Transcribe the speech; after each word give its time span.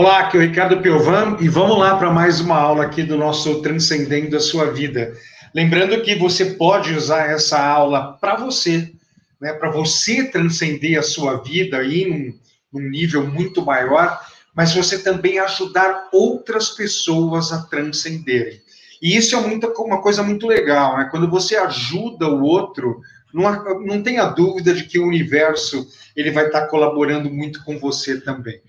Olá, 0.00 0.20
aqui 0.20 0.36
é 0.36 0.38
o 0.38 0.42
Ricardo 0.44 0.80
Piovan 0.80 1.38
e 1.40 1.48
vamos 1.48 1.76
lá 1.76 1.96
para 1.96 2.08
mais 2.08 2.38
uma 2.38 2.56
aula 2.56 2.84
aqui 2.84 3.02
do 3.02 3.16
nosso 3.16 3.60
Transcendendo 3.62 4.36
a 4.36 4.40
Sua 4.40 4.70
Vida. 4.70 5.12
Lembrando 5.52 6.00
que 6.02 6.14
você 6.14 6.52
pode 6.52 6.94
usar 6.94 7.32
essa 7.32 7.60
aula 7.60 8.12
para 8.20 8.36
você, 8.36 8.92
né, 9.40 9.52
para 9.54 9.72
você 9.72 10.22
transcender 10.22 10.96
a 11.00 11.02
sua 11.02 11.42
vida 11.42 11.78
aí 11.78 12.32
num, 12.72 12.80
nível 12.80 13.26
muito 13.26 13.60
maior, 13.66 14.20
mas 14.54 14.72
você 14.72 15.02
também 15.02 15.40
ajudar 15.40 16.10
outras 16.12 16.68
pessoas 16.70 17.50
a 17.50 17.62
transcenderem. 17.62 18.60
E 19.02 19.16
isso 19.16 19.34
é 19.34 19.40
muito, 19.40 19.66
uma 19.78 20.00
coisa 20.00 20.22
muito 20.22 20.46
legal, 20.46 20.96
né? 20.96 21.08
Quando 21.10 21.28
você 21.28 21.56
ajuda 21.56 22.28
o 22.28 22.44
outro, 22.44 23.00
não, 23.34 23.80
não 23.80 24.00
tenha 24.00 24.26
dúvida 24.26 24.72
de 24.72 24.84
que 24.84 25.00
o 25.00 25.08
universo 25.08 25.88
ele 26.14 26.30
vai 26.30 26.46
estar 26.46 26.68
colaborando 26.68 27.28
muito 27.28 27.64
com 27.64 27.80
você 27.80 28.20
também. 28.20 28.60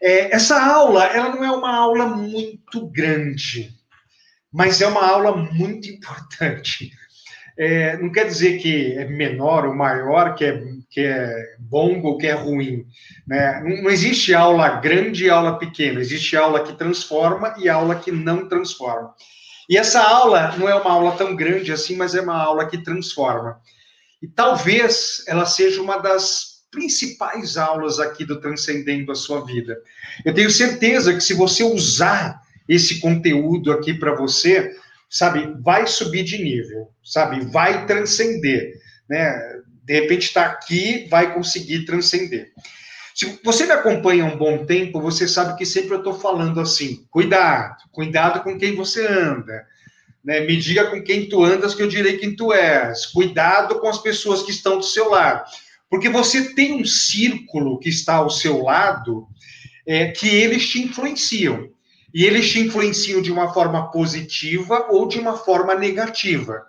É, 0.00 0.34
essa 0.34 0.62
aula, 0.62 1.04
ela 1.06 1.34
não 1.34 1.44
é 1.44 1.50
uma 1.50 1.74
aula 1.74 2.06
muito 2.06 2.86
grande, 2.88 3.70
mas 4.52 4.80
é 4.80 4.86
uma 4.86 5.04
aula 5.04 5.36
muito 5.36 5.88
importante. 5.88 6.90
É, 7.58 7.96
não 7.96 8.12
quer 8.12 8.26
dizer 8.26 8.58
que 8.58 8.92
é 8.92 9.04
menor 9.04 9.66
ou 9.66 9.74
maior, 9.74 10.36
que 10.36 10.44
é, 10.44 10.62
que 10.88 11.00
é 11.00 11.56
bom 11.58 12.00
ou 12.02 12.16
que 12.16 12.28
é 12.28 12.32
ruim. 12.32 12.86
Né? 13.26 13.60
Não, 13.64 13.82
não 13.82 13.90
existe 13.90 14.32
aula 14.32 14.80
grande 14.80 15.24
e 15.24 15.30
aula 15.30 15.58
pequena, 15.58 16.00
existe 16.00 16.36
aula 16.36 16.62
que 16.62 16.78
transforma 16.78 17.54
e 17.58 17.68
aula 17.68 17.96
que 17.96 18.12
não 18.12 18.48
transforma. 18.48 19.12
E 19.68 19.76
essa 19.76 20.00
aula 20.00 20.56
não 20.56 20.68
é 20.68 20.74
uma 20.74 20.92
aula 20.92 21.12
tão 21.16 21.34
grande 21.34 21.72
assim, 21.72 21.96
mas 21.96 22.14
é 22.14 22.20
uma 22.20 22.40
aula 22.40 22.66
que 22.66 22.78
transforma. 22.78 23.60
E 24.22 24.26
talvez 24.26 25.24
ela 25.28 25.44
seja 25.44 25.82
uma 25.82 25.98
das 25.98 26.47
principais 26.70 27.56
aulas 27.56 27.98
aqui 27.98 28.24
do 28.24 28.40
Transcendendo 28.40 29.12
a 29.12 29.14
Sua 29.14 29.44
Vida. 29.44 29.80
Eu 30.24 30.34
tenho 30.34 30.50
certeza 30.50 31.14
que 31.14 31.20
se 31.20 31.34
você 31.34 31.62
usar 31.62 32.40
esse 32.68 33.00
conteúdo 33.00 33.72
aqui 33.72 33.94
para 33.94 34.14
você, 34.14 34.76
sabe, 35.08 35.54
vai 35.62 35.86
subir 35.86 36.24
de 36.24 36.38
nível, 36.38 36.90
sabe, 37.02 37.40
vai 37.46 37.86
transcender, 37.86 38.74
né? 39.08 39.38
De 39.84 39.94
repente 39.94 40.26
está 40.26 40.44
aqui, 40.44 41.06
vai 41.10 41.32
conseguir 41.32 41.86
transcender. 41.86 42.52
Se 43.14 43.40
você 43.42 43.64
me 43.64 43.72
acompanha 43.72 44.26
um 44.26 44.36
bom 44.36 44.66
tempo, 44.66 45.00
você 45.00 45.26
sabe 45.26 45.56
que 45.56 45.64
sempre 45.64 45.94
eu 45.94 45.98
estou 45.98 46.14
falando 46.20 46.60
assim: 46.60 47.06
cuidado, 47.10 47.76
cuidado 47.90 48.44
com 48.44 48.58
quem 48.58 48.76
você 48.76 49.06
anda. 49.06 49.66
Né? 50.22 50.40
Me 50.40 50.56
diga 50.56 50.90
com 50.90 51.02
quem 51.02 51.28
tu 51.28 51.42
andas, 51.42 51.74
que 51.74 51.82
eu 51.82 51.88
direi 51.88 52.18
quem 52.18 52.36
tu 52.36 52.52
és. 52.52 53.06
Cuidado 53.06 53.80
com 53.80 53.88
as 53.88 53.98
pessoas 53.98 54.42
que 54.42 54.50
estão 54.50 54.76
do 54.76 54.84
seu 54.84 55.10
lado. 55.10 55.50
Porque 55.90 56.08
você 56.08 56.54
tem 56.54 56.74
um 56.74 56.84
círculo 56.84 57.78
que 57.78 57.88
está 57.88 58.16
ao 58.16 58.30
seu 58.30 58.62
lado 58.62 59.26
é, 59.86 60.08
que 60.08 60.28
eles 60.28 60.68
te 60.68 60.82
influenciam. 60.82 61.70
E 62.12 62.24
eles 62.24 62.50
te 62.50 62.60
influenciam 62.60 63.22
de 63.22 63.32
uma 63.32 63.52
forma 63.52 63.90
positiva 63.90 64.86
ou 64.90 65.08
de 65.08 65.18
uma 65.18 65.36
forma 65.36 65.74
negativa. 65.74 66.62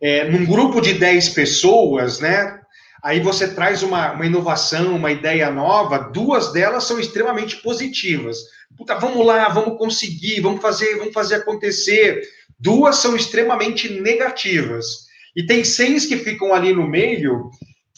É, 0.00 0.28
num 0.30 0.46
grupo 0.46 0.80
de 0.80 0.94
10 0.94 1.30
pessoas, 1.30 2.20
né? 2.20 2.60
Aí 3.02 3.20
você 3.20 3.52
traz 3.54 3.82
uma, 3.82 4.12
uma 4.12 4.26
inovação, 4.26 4.96
uma 4.96 5.12
ideia 5.12 5.50
nova, 5.50 5.98
duas 5.98 6.52
delas 6.52 6.84
são 6.84 6.98
extremamente 6.98 7.56
positivas. 7.56 8.38
Puta, 8.76 8.96
vamos 8.96 9.24
lá, 9.24 9.48
vamos 9.48 9.78
conseguir, 9.78 10.40
vamos 10.40 10.60
fazer, 10.60 10.96
vamos 10.96 11.14
fazer 11.14 11.36
acontecer. 11.36 12.22
Duas 12.58 12.96
são 12.96 13.14
extremamente 13.16 13.88
negativas. 13.88 15.07
E 15.36 15.44
tem 15.44 15.64
seis 15.64 16.06
que 16.06 16.16
ficam 16.16 16.54
ali 16.54 16.72
no 16.72 16.86
meio 16.86 17.50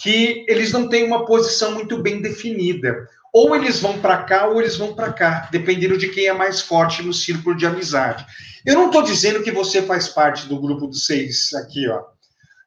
que 0.02 0.44
eles 0.48 0.72
não 0.72 0.88
têm 0.88 1.04
uma 1.04 1.26
posição 1.26 1.72
muito 1.72 1.98
bem 2.02 2.20
definida. 2.22 3.06
Ou 3.32 3.54
eles 3.54 3.80
vão 3.80 4.00
para 4.00 4.22
cá 4.24 4.48
ou 4.48 4.60
eles 4.60 4.76
vão 4.76 4.94
para 4.94 5.12
cá, 5.12 5.48
dependendo 5.52 5.96
de 5.96 6.08
quem 6.08 6.26
é 6.26 6.32
mais 6.32 6.60
forte 6.60 7.02
no 7.02 7.12
círculo 7.12 7.56
de 7.56 7.66
amizade. 7.66 8.24
Eu 8.66 8.74
não 8.74 8.86
estou 8.86 9.02
dizendo 9.02 9.42
que 9.42 9.52
você 9.52 9.82
faz 9.82 10.08
parte 10.08 10.46
do 10.46 10.60
grupo 10.60 10.86
dos 10.86 11.06
seis 11.06 11.52
aqui, 11.54 11.88
ó. 11.88 12.02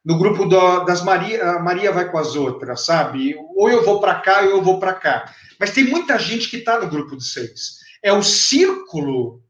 No 0.04 0.18
grupo 0.18 0.44
do, 0.44 0.84
das 0.84 1.02
Maria, 1.02 1.42
a 1.42 1.58
Maria 1.62 1.90
vai 1.90 2.10
com 2.10 2.18
as 2.18 2.34
outras, 2.36 2.84
sabe? 2.84 3.34
Ou 3.56 3.70
eu 3.70 3.84
vou 3.84 4.00
para 4.00 4.16
cá 4.16 4.42
ou 4.42 4.50
eu 4.50 4.62
vou 4.62 4.78
para 4.78 4.92
cá. 4.92 5.32
Mas 5.58 5.70
tem 5.70 5.84
muita 5.84 6.18
gente 6.18 6.50
que 6.50 6.58
está 6.58 6.78
no 6.78 6.88
grupo 6.88 7.16
dos 7.16 7.32
seis. 7.32 7.78
É 8.02 8.12
o 8.12 8.22
círculo 8.22 9.42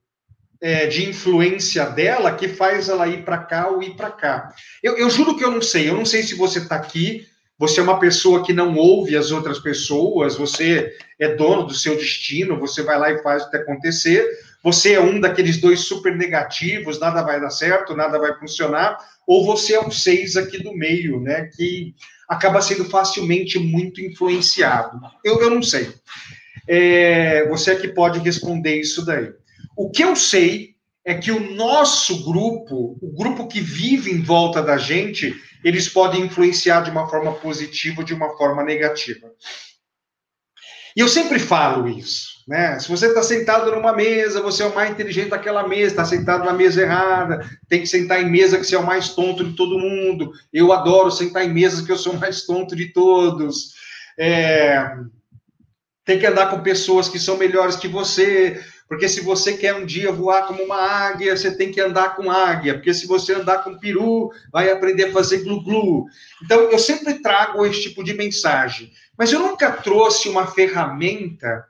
é, 0.61 0.87
de 0.87 1.09
influência 1.09 1.85
dela 1.87 2.33
que 2.33 2.49
faz 2.49 2.89
ela 2.89 3.09
ir 3.09 3.25
para 3.25 3.39
cá 3.39 3.69
ou 3.69 3.83
ir 3.83 3.95
para 3.97 4.11
cá. 4.11 4.55
Eu, 4.83 4.97
eu, 4.97 5.11
juro 5.11 5.37
que 5.37 5.45
eu 5.45 5.51
não 5.51 5.63
sei. 5.63 5.89
Eu 5.89 5.97
não 5.97 6.05
sei 6.05 6.23
se 6.23 6.35
você 6.35 6.59
está 6.59 6.77
aqui, 6.77 7.27
você 7.59 7.81
é 7.81 7.83
uma 7.83 8.01
pessoa 8.01 8.45
que 8.45 8.53
não 8.53 8.75
ouve 8.77 9.17
as 9.17 9.31
outras 9.31 9.59
pessoas, 9.59 10.37
você 10.37 10.93
é 11.21 11.35
dono 11.35 11.65
do 11.65 11.75
seu 11.75 11.97
destino, 11.97 12.59
você 12.59 12.83
vai 12.83 12.99
lá 12.99 13.11
e 13.11 13.23
faz 13.23 13.45
o 13.45 13.51
que 13.51 13.57
acontecer. 13.57 14.29
Você 14.63 14.95
é 14.95 15.01
um 15.01 15.21
daqueles 15.21 15.59
dois 15.59 15.81
super 15.81 16.17
negativos, 16.17 16.99
nada 16.99 17.23
vai 17.23 17.39
dar 17.39 17.51
certo, 17.51 17.95
nada 17.95 18.19
vai 18.19 18.35
funcionar, 18.39 18.97
ou 19.27 19.45
você 19.45 19.75
é 19.75 19.81
um 19.81 19.91
seis 19.91 20.39
aqui 20.39 20.63
do 20.63 20.75
meio, 20.75 21.21
né, 21.21 21.51
que 21.55 21.95
acaba 22.27 22.63
sendo 22.63 22.87
facilmente 22.87 23.59
muito 23.59 24.01
influenciado. 24.01 24.99
Eu, 25.23 25.39
eu 25.41 25.51
não 25.51 25.63
sei. 25.63 25.93
É, 26.67 27.47
você 27.49 27.73
é 27.73 27.77
que 27.77 27.89
pode 27.89 28.19
responder 28.21 28.81
isso 28.81 29.05
daí. 29.05 29.31
O 29.77 29.91
que 29.91 30.03
eu 30.03 30.15
sei 30.15 30.75
é 31.05 31.15
que 31.15 31.31
o 31.31 31.55
nosso 31.55 32.25
grupo, 32.25 32.99
o 33.01 33.13
grupo 33.13 33.47
que 33.47 33.61
vive 33.61 34.11
em 34.11 34.23
volta 34.23 34.63
da 34.63 34.79
gente, 34.79 35.35
eles 35.63 35.89
podem 35.89 36.23
influenciar 36.23 36.83
de 36.83 36.91
uma 36.91 37.09
forma 37.09 37.33
positiva 37.33 38.01
ou 38.01 38.05
de 38.05 38.15
uma 38.15 38.37
forma 38.37 38.63
negativa. 38.63 39.31
E 40.97 41.01
eu 41.01 41.09
sempre 41.09 41.41
falo 41.41 41.89
isso, 41.89 42.45
né? 42.47 42.79
Se 42.79 42.89
você 42.89 43.09
está 43.09 43.23
sentado 43.23 43.71
numa 43.73 43.93
mesa, 43.93 44.41
você 44.41 44.63
é 44.63 44.67
o 44.67 44.75
mais 44.75 44.91
inteligente 44.91 45.31
daquela 45.31 45.67
mesa, 45.67 45.91
está 45.91 46.05
sentado 46.05 46.45
na 46.45 46.53
mesa 46.53 46.83
errada, 46.83 47.45
tem 47.69 47.81
que 47.81 47.87
sentar 47.89 48.23
em 48.23 48.31
mesa 48.31 48.59
que 48.59 48.65
você 48.65 48.77
é 48.77 48.79
o 48.79 48.87
mais 48.87 49.09
tonto 49.09 49.43
de 49.43 49.57
todo 49.57 49.79
mundo. 49.79 50.31
Eu 50.53 50.73
adoro 50.73 51.11
sentar 51.11 51.45
em 51.45 51.53
mesas 51.53 51.85
que 51.85 51.91
eu 51.91 51.99
sou 51.99 52.13
o 52.13 52.21
mais 52.21 52.47
tonto 52.47 52.77
de 52.77 52.93
todos. 52.93 53.73
É... 54.17 54.89
Tem 56.05 56.19
que 56.19 56.27
andar 56.27 56.49
com 56.49 56.63
pessoas 56.63 57.09
que 57.09 57.19
são 57.19 57.37
melhores 57.37 57.75
que 57.75 57.89
você. 57.89 58.63
Porque 58.95 59.09
se 59.09 59.23
você 59.23 59.57
quer 59.57 59.75
um 59.75 59.85
dia 59.85 60.13
voar 60.13 60.47
como 60.47 60.63
uma 60.63 60.77
águia, 60.77 61.37
você 61.37 61.51
tem 61.51 61.73
que 61.73 61.81
andar 61.81 62.15
com 62.15 62.31
águia. 62.31 62.75
Porque 62.75 62.95
se 62.95 63.09
você 63.09 63.35
andar 63.35 63.65
com 63.65 63.77
peru, 63.77 64.31
vai 64.53 64.71
aprender 64.71 65.07
a 65.07 65.13
fazer 65.13 65.43
glu-glu. 65.43 66.07
Então, 66.45 66.71
eu 66.71 66.79
sempre 66.79 67.15
trago 67.15 67.67
esse 67.67 67.83
tipo 67.83 68.05
de 68.05 68.15
mensagem. 68.15 68.93
Mas 69.19 69.33
eu 69.33 69.41
nunca 69.41 69.73
trouxe 69.73 70.29
uma 70.29 70.47
ferramenta 70.47 71.65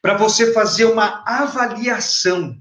para 0.00 0.16
você 0.16 0.54
fazer 0.54 0.86
uma 0.86 1.22
avaliação 1.26 2.58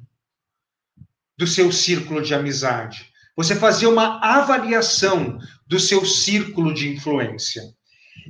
do 1.37 1.47
seu 1.47 1.71
círculo 1.71 2.21
de 2.21 2.33
amizade. 2.33 3.09
Você 3.37 3.55
fazer 3.55 3.87
uma 3.87 4.19
avaliação 4.21 5.39
do 5.65 5.79
seu 5.79 6.05
círculo 6.05 6.73
de 6.73 6.89
influência. 6.93 7.63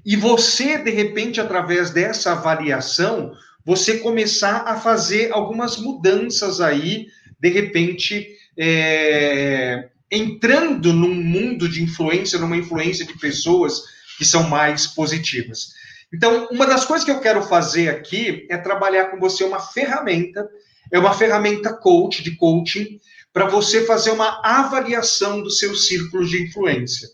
E 0.06 0.16
você, 0.16 0.78
de 0.78 0.92
repente, 0.92 1.42
através 1.42 1.90
dessa 1.90 2.34
avaliação, 2.34 3.34
você 3.70 4.00
começar 4.00 4.64
a 4.66 4.80
fazer 4.80 5.32
algumas 5.32 5.78
mudanças 5.78 6.60
aí, 6.60 7.06
de 7.40 7.50
repente, 7.50 8.28
é, 8.58 9.90
entrando 10.12 10.92
num 10.92 11.14
mundo 11.14 11.70
de 11.70 11.84
influência, 11.84 12.40
numa 12.40 12.58
influência 12.58 13.06
de 13.06 13.16
pessoas 13.20 13.84
que 14.18 14.26
são 14.26 14.50
mais 14.50 14.88
positivas. 14.88 15.68
Então, 16.12 16.48
uma 16.50 16.66
das 16.66 16.84
coisas 16.84 17.06
que 17.06 17.12
eu 17.12 17.20
quero 17.20 17.44
fazer 17.44 17.90
aqui 17.90 18.48
é 18.50 18.58
trabalhar 18.58 19.12
com 19.12 19.20
você 19.20 19.44
uma 19.44 19.60
ferramenta, 19.60 20.50
é 20.92 20.98
uma 20.98 21.14
ferramenta 21.14 21.72
coach, 21.72 22.24
de 22.24 22.36
coaching, 22.38 23.00
para 23.32 23.46
você 23.46 23.86
fazer 23.86 24.10
uma 24.10 24.42
avaliação 24.44 25.44
do 25.44 25.52
seu 25.52 25.76
círculo 25.76 26.26
de 26.26 26.42
influência. 26.42 27.08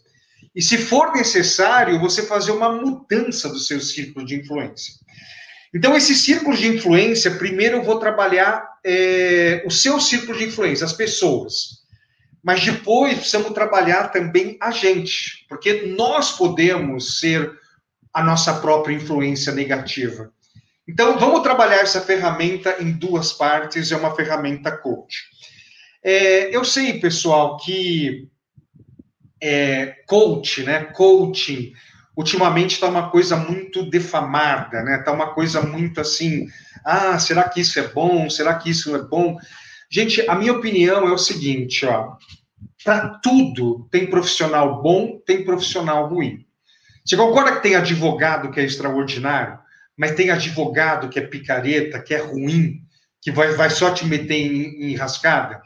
E 0.56 0.62
se 0.62 0.78
for 0.78 1.12
necessário, 1.12 2.00
você 2.00 2.24
fazer 2.24 2.54
uma 2.54 2.72
mudança 2.72 3.50
do 3.50 3.60
seu 3.60 3.82
círculo 3.82 4.26
de 4.26 4.36
influência. 4.36 4.94
Então, 5.76 5.94
esse 5.94 6.16
círculo 6.16 6.56
de 6.56 6.70
influência, 6.70 7.32
primeiro 7.32 7.76
eu 7.76 7.84
vou 7.84 8.00
trabalhar 8.00 8.66
é, 8.82 9.62
o 9.66 9.70
seu 9.70 10.00
círculo 10.00 10.38
de 10.38 10.46
influência, 10.46 10.86
as 10.86 10.94
pessoas. 10.94 11.84
Mas 12.42 12.64
depois 12.64 13.16
precisamos 13.18 13.52
trabalhar 13.52 14.08
também 14.08 14.58
a 14.62 14.72
gente, 14.72 15.46
porque 15.50 15.94
nós 15.98 16.32
podemos 16.32 17.20
ser 17.20 17.52
a 18.14 18.24
nossa 18.24 18.54
própria 18.62 18.96
influência 18.96 19.52
negativa. 19.52 20.32
Então, 20.88 21.20
vamos 21.20 21.42
trabalhar 21.42 21.82
essa 21.82 22.00
ferramenta 22.00 22.78
em 22.80 22.94
duas 22.94 23.34
partes, 23.34 23.92
é 23.92 23.98
uma 23.98 24.16
ferramenta 24.16 24.72
coach. 24.72 25.24
É, 26.02 26.56
eu 26.56 26.64
sei, 26.64 27.02
pessoal, 27.02 27.58
que 27.58 28.30
é, 29.42 29.88
coach, 30.08 30.64
né, 30.64 30.86
coaching, 30.86 31.74
ultimamente 32.16 32.74
está 32.74 32.88
uma 32.88 33.10
coisa 33.10 33.36
muito 33.36 33.90
defamada, 33.90 34.82
né? 34.84 35.00
Está 35.00 35.12
uma 35.12 35.34
coisa 35.34 35.62
muito 35.62 36.00
assim, 36.00 36.48
ah, 36.84 37.18
será 37.20 37.48
que 37.50 37.62
isso 37.62 37.80
é 37.80 37.88
bom? 37.88 38.30
Será 38.30 38.56
que 38.56 38.70
isso 38.70 38.96
é 38.96 39.02
bom? 39.02 39.38
Gente, 39.90 40.28
a 40.30 40.36
minha 40.36 40.54
opinião 40.54 41.08
é 41.08 41.12
o 41.12 41.18
seguinte, 41.18 41.86
ó, 41.86 42.16
para 42.84 43.10
tudo 43.24 43.88
tem 43.92 44.10
profissional 44.10 44.82
bom, 44.82 45.20
tem 45.26 45.44
profissional 45.44 46.08
ruim. 46.08 46.46
Você 47.06 47.16
concorda 47.16 47.56
que 47.56 47.64
tem 47.64 47.76
advogado 47.76 48.52
que 48.52 48.60
é 48.60 48.64
extraordinário? 48.64 49.60
mas 49.98 50.16
tem 50.16 50.30
advogado 50.30 51.10
que 51.10 51.20
é 51.20 51.26
picareta, 51.26 52.02
que 52.02 52.14
é 52.14 52.18
ruim, 52.18 52.82
que 53.22 53.32
vai, 53.32 53.54
vai 53.54 53.70
só 53.70 53.92
te 53.92 54.06
meter 54.06 54.36
em, 54.36 54.92
em 54.92 54.96
rascada. 54.96 55.62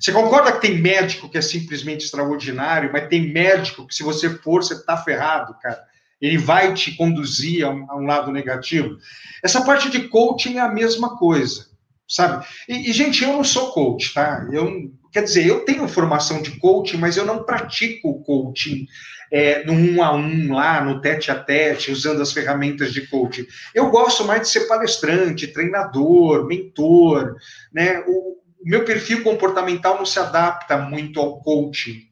Você 0.00 0.12
concorda 0.12 0.52
que 0.52 0.60
tem 0.60 0.78
médico 0.78 1.28
que 1.28 1.38
é 1.38 1.42
simplesmente 1.42 2.04
extraordinário, 2.04 2.90
mas 2.92 3.08
tem 3.08 3.32
médico 3.32 3.86
que, 3.86 3.94
se 3.94 4.02
você 4.02 4.30
for, 4.30 4.62
você 4.62 4.74
está 4.74 4.96
ferrado, 4.96 5.56
cara. 5.60 5.82
Ele 6.22 6.38
vai 6.38 6.72
te 6.72 6.92
conduzir 6.92 7.66
a 7.66 7.70
um, 7.70 7.90
a 7.90 7.96
um, 7.96 8.06
lado 8.06 8.30
negativo. 8.30 8.96
Essa 9.42 9.64
parte 9.64 9.90
de 9.90 10.08
coaching 10.08 10.56
é 10.56 10.60
a 10.60 10.72
mesma 10.72 11.18
coisa, 11.18 11.66
sabe? 12.08 12.46
E, 12.68 12.88
e, 12.88 12.92
gente, 12.92 13.24
eu 13.24 13.32
não 13.32 13.42
sou 13.42 13.72
coach, 13.72 14.14
tá? 14.14 14.48
Eu, 14.52 14.92
quer 15.12 15.24
dizer, 15.24 15.44
eu 15.44 15.64
tenho 15.64 15.88
formação 15.88 16.40
de 16.40 16.52
coaching, 16.60 16.98
mas 16.98 17.16
eu 17.16 17.26
não 17.26 17.42
pratico 17.42 18.08
o 18.08 18.22
coaching 18.22 18.86
é, 19.32 19.64
no 19.64 19.72
um 19.72 20.02
a 20.02 20.14
um 20.14 20.52
lá, 20.52 20.84
no 20.84 21.00
tete 21.00 21.30
a 21.30 21.34
tete, 21.34 21.90
usando 21.90 22.22
as 22.22 22.32
ferramentas 22.32 22.92
de 22.92 23.06
coaching. 23.08 23.46
Eu 23.74 23.90
gosto 23.90 24.24
mais 24.24 24.42
de 24.42 24.48
ser 24.50 24.68
palestrante, 24.68 25.48
treinador, 25.48 26.46
mentor, 26.46 27.34
né? 27.72 28.04
O, 28.06 28.32
o 28.62 28.68
meu 28.68 28.84
perfil 28.84 29.24
comportamental 29.24 29.96
não 29.96 30.06
se 30.06 30.20
adapta 30.20 30.78
muito 30.78 31.18
ao 31.18 31.40
coaching. 31.40 32.06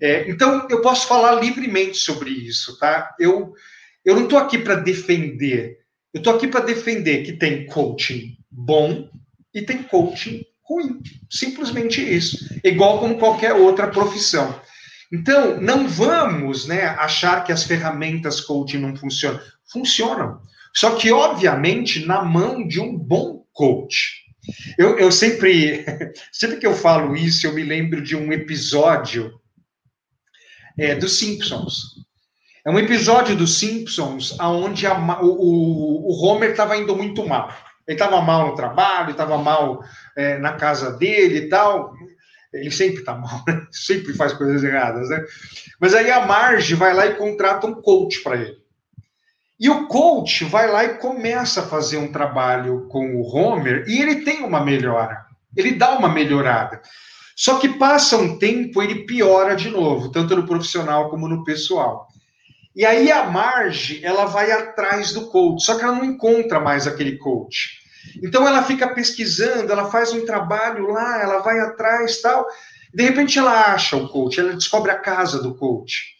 É, 0.00 0.30
então, 0.30 0.66
eu 0.70 0.80
posso 0.80 1.06
falar 1.06 1.40
livremente 1.40 1.96
sobre 1.98 2.30
isso, 2.30 2.78
tá? 2.78 3.14
Eu, 3.18 3.52
eu 4.04 4.14
não 4.14 4.24
estou 4.24 4.38
aqui 4.38 4.58
para 4.58 4.76
defender, 4.76 5.78
eu 6.14 6.18
estou 6.18 6.34
aqui 6.34 6.46
para 6.48 6.64
defender 6.64 7.24
que 7.24 7.32
tem 7.32 7.66
coaching 7.66 8.36
bom 8.50 9.08
e 9.54 9.62
tem 9.62 9.82
coaching 9.82 10.44
ruim. 10.62 11.00
Simplesmente 11.30 12.00
isso. 12.00 12.46
Igual 12.62 13.00
como 13.00 13.18
qualquer 13.18 13.54
outra 13.54 13.88
profissão. 13.88 14.60
Então, 15.12 15.60
não 15.60 15.88
vamos 15.88 16.66
né, 16.66 16.86
achar 16.86 17.42
que 17.44 17.52
as 17.52 17.64
ferramentas 17.64 18.40
coaching 18.40 18.78
não 18.78 18.94
funcionam. 18.94 19.40
Funcionam. 19.70 20.40
Só 20.74 20.96
que, 20.96 21.10
obviamente, 21.10 22.04
na 22.04 22.22
mão 22.22 22.66
de 22.66 22.80
um 22.80 22.96
bom 22.96 23.44
coach. 23.52 24.24
Eu, 24.78 24.98
eu 24.98 25.10
sempre, 25.10 25.84
sempre 26.32 26.58
que 26.58 26.66
eu 26.66 26.74
falo 26.74 27.16
isso, 27.16 27.46
eu 27.46 27.54
me 27.54 27.62
lembro 27.62 28.02
de 28.02 28.14
um 28.16 28.32
episódio 28.32 29.32
é, 30.78 30.94
dos 30.94 31.18
Simpsons. 31.18 31.98
É 32.64 32.70
um 32.70 32.78
episódio 32.78 33.34
dos 33.34 33.58
Simpsons 33.58 34.38
onde 34.38 34.86
a, 34.86 34.94
o, 35.22 36.10
o, 36.10 36.24
Homer 36.24 36.50
estava 36.50 36.76
indo 36.76 36.94
muito 36.94 37.26
mal. 37.26 37.52
Ele 37.86 37.94
estava 37.94 38.20
mal 38.20 38.48
no 38.48 38.54
trabalho, 38.54 39.10
estava 39.10 39.38
mal 39.38 39.82
é, 40.16 40.38
na 40.38 40.52
casa 40.52 40.92
dele 40.92 41.38
e 41.38 41.48
tal. 41.48 41.94
Ele 42.52 42.70
sempre 42.70 43.00
está 43.00 43.14
mal, 43.14 43.42
né? 43.46 43.66
sempre 43.72 44.12
faz 44.14 44.32
coisas 44.32 44.62
erradas, 44.62 45.08
né? 45.08 45.24
Mas 45.80 45.94
aí 45.94 46.10
a 46.10 46.26
Marge 46.26 46.74
vai 46.74 46.94
lá 46.94 47.06
e 47.06 47.14
contrata 47.14 47.66
um 47.66 47.80
coach 47.80 48.20
para 48.22 48.36
ele. 48.36 48.58
E 49.58 49.68
o 49.68 49.86
coach 49.88 50.44
vai 50.44 50.70
lá 50.70 50.84
e 50.84 50.98
começa 50.98 51.60
a 51.60 51.66
fazer 51.66 51.96
um 51.96 52.12
trabalho 52.12 52.86
com 52.88 53.16
o 53.16 53.22
Homer 53.34 53.84
e 53.88 54.00
ele 54.00 54.16
tem 54.16 54.44
uma 54.44 54.64
melhora. 54.64 55.26
Ele 55.56 55.72
dá 55.72 55.98
uma 55.98 56.08
melhorada. 56.08 56.80
Só 57.38 57.60
que 57.60 57.68
passa 57.68 58.16
um 58.16 58.36
tempo, 58.36 58.82
ele 58.82 59.06
piora 59.06 59.54
de 59.54 59.70
novo, 59.70 60.10
tanto 60.10 60.34
no 60.34 60.44
profissional 60.44 61.08
como 61.08 61.28
no 61.28 61.44
pessoal. 61.44 62.08
E 62.74 62.84
aí 62.84 63.12
a 63.12 63.30
Marge, 63.30 64.04
ela 64.04 64.24
vai 64.24 64.50
atrás 64.50 65.12
do 65.12 65.30
coach, 65.30 65.62
só 65.62 65.78
que 65.78 65.84
ela 65.84 65.94
não 65.94 66.04
encontra 66.04 66.58
mais 66.58 66.88
aquele 66.88 67.16
coach. 67.16 67.78
Então 68.24 68.44
ela 68.44 68.64
fica 68.64 68.92
pesquisando, 68.92 69.70
ela 69.70 69.88
faz 69.88 70.12
um 70.12 70.26
trabalho 70.26 70.88
lá, 70.88 71.22
ela 71.22 71.38
vai 71.38 71.60
atrás, 71.60 72.20
tal. 72.20 72.44
De 72.92 73.04
repente 73.04 73.38
ela 73.38 73.72
acha 73.72 73.96
o 73.96 74.08
coach, 74.08 74.40
ela 74.40 74.54
descobre 74.54 74.90
a 74.90 74.98
casa 74.98 75.40
do 75.40 75.54
coach. 75.54 76.17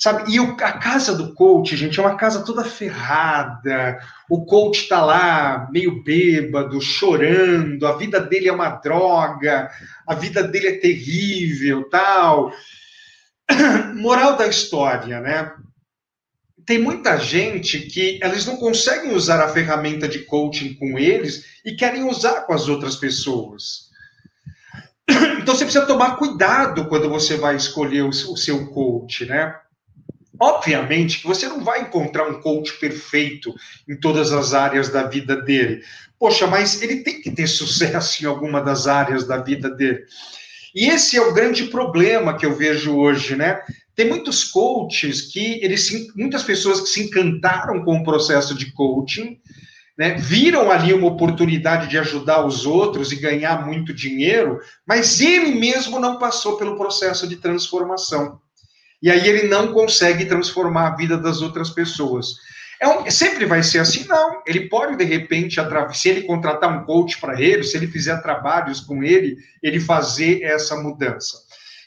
Sabe? 0.00 0.32
E 0.32 0.40
o, 0.40 0.52
a 0.52 0.72
casa 0.72 1.14
do 1.14 1.34
coach, 1.34 1.76
gente, 1.76 2.00
é 2.00 2.02
uma 2.02 2.16
casa 2.16 2.42
toda 2.42 2.64
ferrada. 2.64 4.00
O 4.30 4.46
coach 4.46 4.88
tá 4.88 5.04
lá, 5.04 5.68
meio 5.70 6.02
bêbado, 6.02 6.80
chorando. 6.80 7.86
A 7.86 7.98
vida 7.98 8.18
dele 8.18 8.48
é 8.48 8.52
uma 8.52 8.70
droga. 8.70 9.70
A 10.06 10.14
vida 10.14 10.42
dele 10.42 10.68
é 10.68 10.78
terrível, 10.78 11.86
tal. 11.90 12.50
Moral 13.94 14.38
da 14.38 14.46
história, 14.46 15.20
né? 15.20 15.52
Tem 16.64 16.78
muita 16.78 17.18
gente 17.18 17.80
que 17.80 18.18
eles 18.22 18.46
não 18.46 18.56
conseguem 18.56 19.12
usar 19.12 19.44
a 19.44 19.50
ferramenta 19.50 20.08
de 20.08 20.20
coaching 20.20 20.74
com 20.74 20.98
eles 20.98 21.44
e 21.62 21.74
querem 21.74 22.04
usar 22.04 22.46
com 22.46 22.54
as 22.54 22.68
outras 22.68 22.96
pessoas. 22.96 23.90
Então 25.40 25.54
você 25.54 25.64
precisa 25.64 25.86
tomar 25.86 26.16
cuidado 26.16 26.86
quando 26.86 27.08
você 27.08 27.36
vai 27.36 27.56
escolher 27.56 28.02
o 28.02 28.12
seu 28.12 28.66
coach, 28.68 29.24
né? 29.24 29.54
Obviamente 30.40 31.20
que 31.20 31.26
você 31.26 31.46
não 31.46 31.62
vai 31.62 31.82
encontrar 31.82 32.26
um 32.26 32.40
coach 32.40 32.72
perfeito 32.78 33.54
em 33.86 33.94
todas 33.94 34.32
as 34.32 34.54
áreas 34.54 34.88
da 34.88 35.02
vida 35.02 35.36
dele. 35.36 35.82
Poxa, 36.18 36.46
mas 36.46 36.80
ele 36.80 37.02
tem 37.02 37.20
que 37.20 37.30
ter 37.30 37.46
sucesso 37.48 38.24
em 38.24 38.26
alguma 38.26 38.62
das 38.62 38.86
áreas 38.86 39.26
da 39.26 39.36
vida 39.36 39.68
dele. 39.68 40.04
E 40.74 40.88
esse 40.88 41.16
é 41.16 41.20
o 41.20 41.34
grande 41.34 41.64
problema 41.64 42.36
que 42.38 42.46
eu 42.46 42.56
vejo 42.56 42.96
hoje, 42.96 43.36
né? 43.36 43.60
Tem 43.94 44.08
muitos 44.08 44.44
coaches 44.44 45.22
que 45.30 45.62
eles 45.62 45.90
muitas 46.16 46.42
pessoas 46.42 46.80
que 46.80 46.88
se 46.88 47.02
encantaram 47.02 47.84
com 47.84 47.98
o 47.98 48.04
processo 48.04 48.54
de 48.54 48.72
coaching, 48.72 49.38
né? 49.98 50.14
Viram 50.14 50.70
ali 50.70 50.94
uma 50.94 51.08
oportunidade 51.08 51.88
de 51.88 51.98
ajudar 51.98 52.46
os 52.46 52.64
outros 52.64 53.12
e 53.12 53.16
ganhar 53.16 53.66
muito 53.66 53.92
dinheiro, 53.92 54.58
mas 54.86 55.20
ele 55.20 55.56
mesmo 55.56 55.98
não 55.98 56.18
passou 56.18 56.56
pelo 56.56 56.78
processo 56.78 57.28
de 57.28 57.36
transformação. 57.36 58.40
E 59.02 59.10
aí 59.10 59.26
ele 59.26 59.48
não 59.48 59.72
consegue 59.72 60.26
transformar 60.26 60.88
a 60.88 60.96
vida 60.96 61.16
das 61.16 61.40
outras 61.40 61.70
pessoas. 61.70 62.36
É 62.80 62.88
um, 62.88 63.10
sempre 63.10 63.44
vai 63.44 63.62
ser 63.62 63.78
assim? 63.78 64.06
Não. 64.06 64.42
Ele 64.46 64.68
pode, 64.68 64.96
de 64.96 65.04
repente, 65.04 65.56
se 65.92 66.08
ele 66.08 66.22
contratar 66.22 66.70
um 66.70 66.84
coach 66.84 67.20
para 67.20 67.40
ele, 67.40 67.62
se 67.62 67.76
ele 67.76 67.86
fizer 67.86 68.20
trabalhos 68.22 68.80
com 68.80 69.02
ele, 69.04 69.36
ele 69.62 69.78
fazer 69.78 70.42
essa 70.42 70.76
mudança. 70.76 71.38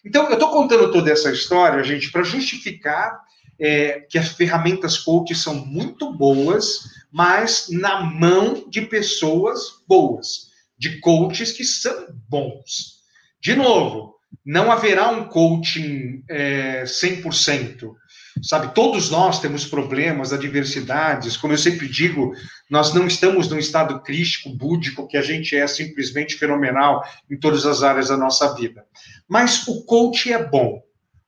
Então, 0.06 0.28
eu 0.28 0.34
estou 0.34 0.50
contando 0.50 0.92
toda 0.92 1.12
essa 1.12 1.32
história, 1.32 1.84
gente, 1.84 2.12
para 2.12 2.24
justificar 2.24 3.20
é, 3.60 4.02
que 4.02 4.18
as 4.18 4.30
ferramentas 4.30 4.98
coach 4.98 5.34
são 5.34 5.56
muito 5.56 6.14
boas, 6.14 6.82
mas 7.12 7.68
na 7.70 8.02
mão 8.02 8.66
de 8.70 8.82
pessoas 8.82 9.62
boas, 9.88 10.52
de 10.78 11.00
coaches 11.00 11.52
que 11.52 11.64
são 11.64 12.08
bons. 12.28 13.02
De 13.42 13.56
novo, 13.56 14.13
não 14.46 14.72
haverá 14.72 15.10
um 15.10 15.26
coaching 15.26 16.24
é, 16.30 16.84
100%. 16.84 17.94
Sabe, 18.42 18.74
todos 18.74 19.10
nós 19.10 19.40
temos 19.40 19.66
problemas, 19.66 20.34
adversidades. 20.34 21.38
Como 21.38 21.54
eu 21.54 21.58
sempre 21.58 21.88
digo, 21.88 22.34
nós 22.70 22.94
não 22.94 23.06
estamos 23.06 23.48
num 23.48 23.60
estado 23.60 24.02
crístico, 24.02 24.50
búdico, 24.50 25.08
que 25.08 25.18
a 25.18 25.22
gente 25.22 25.56
é 25.56 25.66
simplesmente 25.68 26.36
fenomenal 26.36 27.04
em 27.30 27.38
todas 27.38 27.66
as 27.66 27.84
áreas 27.84 28.10
da 28.10 28.18
nossa 28.18 28.54
vida. 28.56 28.84
Mas 29.30 29.68
o 29.68 29.86
coach 29.86 30.34
é 30.34 30.44
bom, 30.44 30.82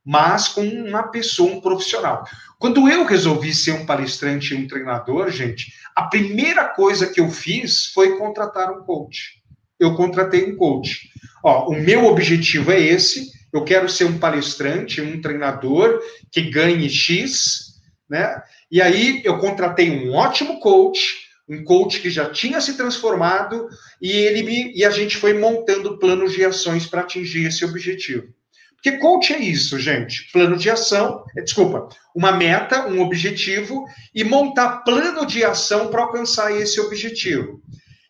mas 0.03 0.47
com 0.47 0.61
uma 0.61 1.03
pessoa, 1.03 1.53
um 1.53 1.61
profissional. 1.61 2.25
Quando 2.59 2.89
eu 2.89 3.05
resolvi 3.05 3.53
ser 3.53 3.73
um 3.73 3.85
palestrante 3.85 4.53
e 4.53 4.57
um 4.57 4.67
treinador, 4.67 5.29
gente, 5.29 5.71
a 5.95 6.03
primeira 6.03 6.69
coisa 6.69 7.07
que 7.07 7.21
eu 7.21 7.29
fiz 7.29 7.87
foi 7.93 8.17
contratar 8.17 8.71
um 8.71 8.83
coach. 8.83 9.41
Eu 9.79 9.95
contratei 9.95 10.51
um 10.51 10.57
coach 10.57 11.09
ó, 11.45 11.69
o 11.69 11.79
meu 11.79 12.05
objetivo 12.05 12.71
é 12.71 12.79
esse, 12.79 13.31
eu 13.53 13.63
quero 13.63 13.87
ser 13.87 14.05
um 14.05 14.17
palestrante, 14.17 14.99
um 14.99 15.21
treinador 15.21 16.01
que 16.31 16.41
ganhe 16.49 16.89
X, 16.89 17.75
né? 18.09 18.41
E 18.71 18.81
aí 18.81 19.21
eu 19.23 19.37
contratei 19.37 19.91
um 19.91 20.11
ótimo 20.11 20.59
coach, 20.59 21.23
um 21.47 21.63
coach 21.63 22.01
que 22.01 22.09
já 22.09 22.31
tinha 22.31 22.59
se 22.59 22.75
transformado 22.75 23.67
e 24.01 24.11
ele 24.11 24.41
me, 24.41 24.73
e 24.75 24.83
a 24.83 24.89
gente 24.89 25.17
foi 25.17 25.33
montando 25.33 25.99
planos 25.99 26.33
de 26.33 26.43
ações 26.43 26.87
para 26.87 27.01
atingir 27.01 27.45
esse 27.45 27.63
objetivo. 27.63 28.27
Porque 28.73 28.97
coach 28.97 29.31
é 29.31 29.39
isso, 29.39 29.79
gente. 29.79 30.31
Plano 30.31 30.57
de 30.57 30.69
ação, 30.69 31.23
é, 31.37 31.41
desculpa, 31.41 31.87
uma 32.15 32.31
meta, 32.31 32.87
um 32.87 33.01
objetivo 33.01 33.85
e 34.13 34.23
montar 34.23 34.79
plano 34.79 35.25
de 35.25 35.43
ação 35.43 35.89
para 35.89 36.01
alcançar 36.01 36.51
esse 36.59 36.79
objetivo 36.81 37.61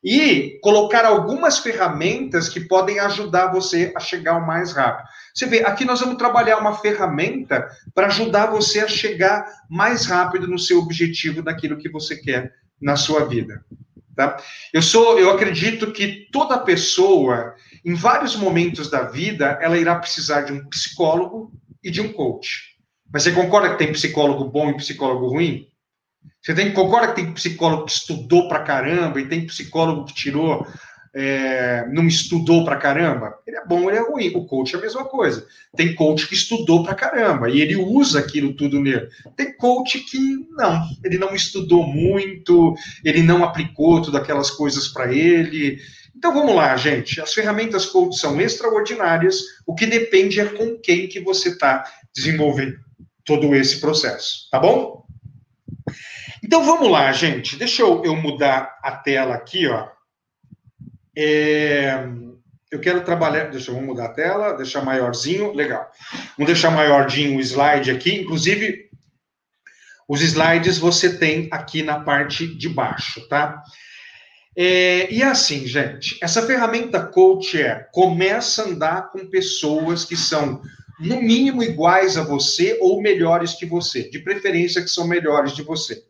e 0.05 0.59
colocar 0.62 1.03
algumas 1.03 1.57
ferramentas 1.57 2.47
que 2.47 2.59
podem 2.59 3.00
ajudar 3.00 3.51
você 3.51 3.91
a 3.95 4.00
chegar 4.00 4.38
o 4.38 4.45
mais 4.45 4.71
rápido. 4.71 5.07
Você 5.33 5.47
vê, 5.47 5.65
aqui 5.65 5.83
nós 5.83 6.00
vamos 6.00 6.17
trabalhar 6.17 6.59
uma 6.59 6.77
ferramenta 6.77 7.67
para 7.91 8.05
ajudar 8.05 8.51
você 8.51 8.81
a 8.81 8.88
chegar 8.88 9.51
mais 9.67 10.05
rápido 10.05 10.47
no 10.47 10.59
seu 10.59 10.77
objetivo, 10.77 11.41
daquilo 11.41 11.77
que 11.77 11.89
você 11.89 12.15
quer 12.15 12.53
na 12.79 12.95
sua 12.95 13.25
vida. 13.25 13.65
Tá? 14.15 14.38
Eu 14.71 14.83
sou, 14.83 15.17
eu 15.17 15.31
acredito 15.31 15.91
que 15.91 16.27
toda 16.31 16.59
pessoa, 16.59 17.55
em 17.83 17.95
vários 17.95 18.35
momentos 18.35 18.91
da 18.91 19.01
vida, 19.01 19.57
ela 19.59 19.75
irá 19.75 19.95
precisar 19.95 20.41
de 20.41 20.53
um 20.53 20.63
psicólogo 20.69 21.51
e 21.83 21.89
de 21.89 22.00
um 22.00 22.13
coach. 22.13 22.75
Mas 23.12 23.24
você 23.24 23.31
concorda 23.31 23.71
que 23.71 23.79
tem 23.79 23.91
psicólogo 23.91 24.45
bom 24.45 24.69
e 24.69 24.77
psicólogo 24.77 25.29
ruim? 25.29 25.67
Você 26.41 26.53
tem, 26.53 26.72
concorda 26.74 27.08
que 27.10 27.15
tem 27.15 27.34
psicólogo 27.34 27.86
que 27.86 27.91
estudou 27.91 28.48
pra 28.48 28.60
caramba 28.60 29.20
e 29.20 29.27
tem 29.27 29.48
psicólogo 29.48 30.05
que 30.05 30.13
tirou 30.13 30.65
é, 31.17 31.88
não 31.88 32.05
estudou 32.05 32.65
pra 32.65 32.75
caramba? 32.75 33.39
Ele 33.48 33.55
é 33.55 33.65
bom, 33.65 33.89
ele 33.89 33.98
é 33.98 34.01
ruim. 34.01 34.34
O 34.36 34.46
coach 34.46 34.75
é 34.75 34.77
a 34.77 34.82
mesma 34.82 35.05
coisa. 35.05 35.48
Tem 35.75 35.96
coach 35.96 36.27
que 36.27 36.36
estudou 36.36 36.84
pra 36.84 36.94
caramba 36.94 37.50
e 37.50 37.62
ele 37.62 37.77
usa 37.77 38.20
aquilo 38.20 38.53
tudo 38.53 38.82
nele. 38.82 39.08
Tem 39.38 39.55
coach 39.55 40.00
que 40.00 40.20
não, 40.51 40.84
ele 41.05 41.17
não 41.17 41.34
estudou 41.34 41.88
muito, 41.88 42.75
ele 43.03 43.24
não 43.24 43.46
aplicou 43.46 44.01
todas 44.01 44.22
aquelas 44.22 44.51
coisas 44.51 44.89
para 44.89 45.13
ele. 45.13 45.79
Então 46.13 46.34
vamos 46.34 46.53
lá, 46.53 46.75
gente. 46.75 47.22
As 47.22 47.34
ferramentas 47.34 47.86
coach 47.86 48.17
são 48.17 48.39
extraordinárias. 48.41 49.39
O 49.65 49.74
que 49.74 49.86
depende 49.86 50.41
é 50.41 50.46
com 50.46 50.77
quem 50.77 51.08
que 51.08 51.22
você 51.22 51.50
está 51.50 51.86
desenvolvendo 52.13 52.75
todo 53.24 53.55
esse 53.55 53.79
processo, 53.79 54.50
tá 54.51 54.60
bom? 54.60 55.04
Então 56.45 56.63
vamos 56.63 56.91
lá, 56.91 57.11
gente. 57.11 57.57
Deixa 57.57 57.81
eu, 57.81 58.03
eu 58.05 58.15
mudar 58.15 58.77
a 58.83 58.91
tela 58.91 59.33
aqui, 59.33 59.65
ó. 59.67 59.87
É, 61.17 62.07
eu 62.71 62.79
quero 62.79 63.03
trabalhar. 63.03 63.45
Deixa 63.45 63.71
eu 63.71 63.81
mudar 63.81 64.05
a 64.05 64.13
tela, 64.13 64.53
deixar 64.53 64.85
maiorzinho. 64.85 65.53
Legal. 65.53 65.89
Vamos 66.37 66.45
deixar 66.45 66.69
maiorzinho 66.69 67.39
o 67.39 67.41
slide 67.41 67.89
aqui. 67.89 68.13
Inclusive, 68.13 68.91
os 70.07 70.21
slides 70.21 70.77
você 70.77 71.17
tem 71.17 71.47
aqui 71.51 71.81
na 71.81 72.01
parte 72.01 72.45
de 72.45 72.69
baixo, 72.69 73.27
tá? 73.27 73.63
É, 74.55 75.11
e 75.11 75.23
assim, 75.23 75.65
gente, 75.65 76.15
essa 76.21 76.45
ferramenta 76.45 77.01
coach 77.03 77.59
é 77.59 77.87
começa 77.91 78.61
a 78.61 78.67
andar 78.67 79.11
com 79.11 79.31
pessoas 79.31 80.05
que 80.05 80.15
são 80.15 80.61
no 80.99 81.19
mínimo 81.23 81.63
iguais 81.63 82.17
a 82.17 82.23
você 82.23 82.77
ou 82.79 83.01
melhores 83.01 83.55
que 83.55 83.65
você, 83.65 84.07
de 84.11 84.19
preferência 84.19 84.83
que 84.83 84.89
são 84.89 85.07
melhores 85.07 85.53
de 85.53 85.63
você. 85.63 86.05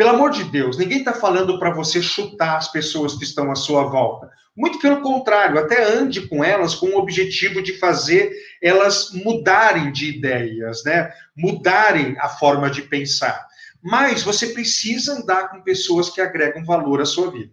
Pelo 0.00 0.12
amor 0.12 0.30
de 0.30 0.44
Deus, 0.44 0.78
ninguém 0.78 1.00
está 1.00 1.12
falando 1.12 1.58
para 1.58 1.74
você 1.74 2.00
chutar 2.00 2.56
as 2.56 2.72
pessoas 2.72 3.18
que 3.18 3.24
estão 3.24 3.52
à 3.52 3.54
sua 3.54 3.84
volta. 3.84 4.30
Muito 4.56 4.78
pelo 4.78 5.02
contrário, 5.02 5.58
até 5.58 5.84
ande 5.92 6.26
com 6.26 6.42
elas 6.42 6.74
com 6.74 6.86
o 6.86 6.96
objetivo 6.96 7.60
de 7.62 7.76
fazer 7.76 8.32
elas 8.62 9.10
mudarem 9.12 9.92
de 9.92 10.08
ideias, 10.08 10.82
né? 10.84 11.12
Mudarem 11.36 12.16
a 12.18 12.30
forma 12.30 12.70
de 12.70 12.80
pensar. 12.80 13.46
Mas 13.82 14.22
você 14.22 14.46
precisa 14.46 15.18
andar 15.18 15.50
com 15.50 15.60
pessoas 15.60 16.08
que 16.08 16.22
agregam 16.22 16.64
valor 16.64 17.02
à 17.02 17.04
sua 17.04 17.30
vida. 17.30 17.52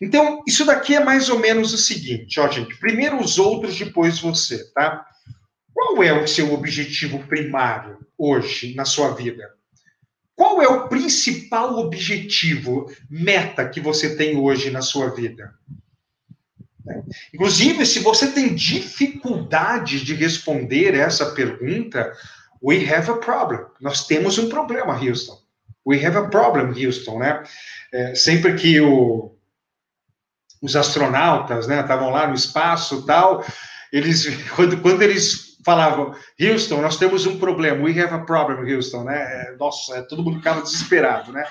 Então, 0.00 0.42
isso 0.48 0.64
daqui 0.64 0.96
é 0.96 1.04
mais 1.04 1.28
ou 1.28 1.40
menos 1.40 1.74
o 1.74 1.78
seguinte, 1.78 2.40
ó, 2.40 2.48
gente. 2.48 2.74
Primeiro 2.78 3.20
os 3.20 3.38
outros, 3.38 3.78
depois 3.78 4.18
você, 4.18 4.64
tá? 4.72 5.04
Qual 5.74 6.02
é 6.02 6.10
o 6.10 6.26
seu 6.26 6.54
objetivo 6.54 7.18
primário 7.26 7.98
hoje 8.16 8.74
na 8.74 8.86
sua 8.86 9.10
vida? 9.10 9.59
Qual 10.40 10.62
é 10.62 10.66
o 10.66 10.88
principal 10.88 11.76
objetivo, 11.76 12.90
meta 13.10 13.68
que 13.68 13.78
você 13.78 14.16
tem 14.16 14.38
hoje 14.38 14.70
na 14.70 14.80
sua 14.80 15.10
vida? 15.10 15.52
Inclusive, 17.34 17.84
se 17.84 17.98
você 17.98 18.32
tem 18.32 18.54
dificuldade 18.54 20.02
de 20.02 20.14
responder 20.14 20.94
essa 20.94 21.32
pergunta, 21.32 22.10
we 22.62 22.90
have 22.90 23.10
a 23.10 23.18
problem. 23.18 23.66
Nós 23.82 24.06
temos 24.06 24.38
um 24.38 24.48
problema, 24.48 24.98
Houston. 24.98 25.38
We 25.86 26.02
have 26.02 26.16
a 26.16 26.28
problem, 26.28 26.72
Houston, 26.86 27.18
né? 27.18 27.42
É, 27.92 28.14
sempre 28.14 28.54
que 28.54 28.80
o, 28.80 29.34
os 30.62 30.74
astronautas, 30.74 31.66
né, 31.66 31.82
estavam 31.82 32.08
lá 32.08 32.26
no 32.26 32.34
espaço, 32.34 33.04
tal, 33.04 33.44
eles 33.92 34.24
quando, 34.56 34.80
quando 34.80 35.02
eles 35.02 35.49
falavam, 35.64 36.14
Houston, 36.40 36.80
nós 36.80 36.96
temos 36.96 37.26
um 37.26 37.38
problema, 37.38 37.82
we 37.84 38.00
have 38.00 38.14
a 38.14 38.18
problem, 38.18 38.72
Houston, 38.72 39.04
né? 39.04 39.18
É, 39.18 39.56
nossa, 39.58 39.96
é, 39.96 40.02
todo 40.02 40.22
mundo 40.22 40.38
ficava 40.38 40.62
desesperado, 40.62 41.32
né? 41.32 41.44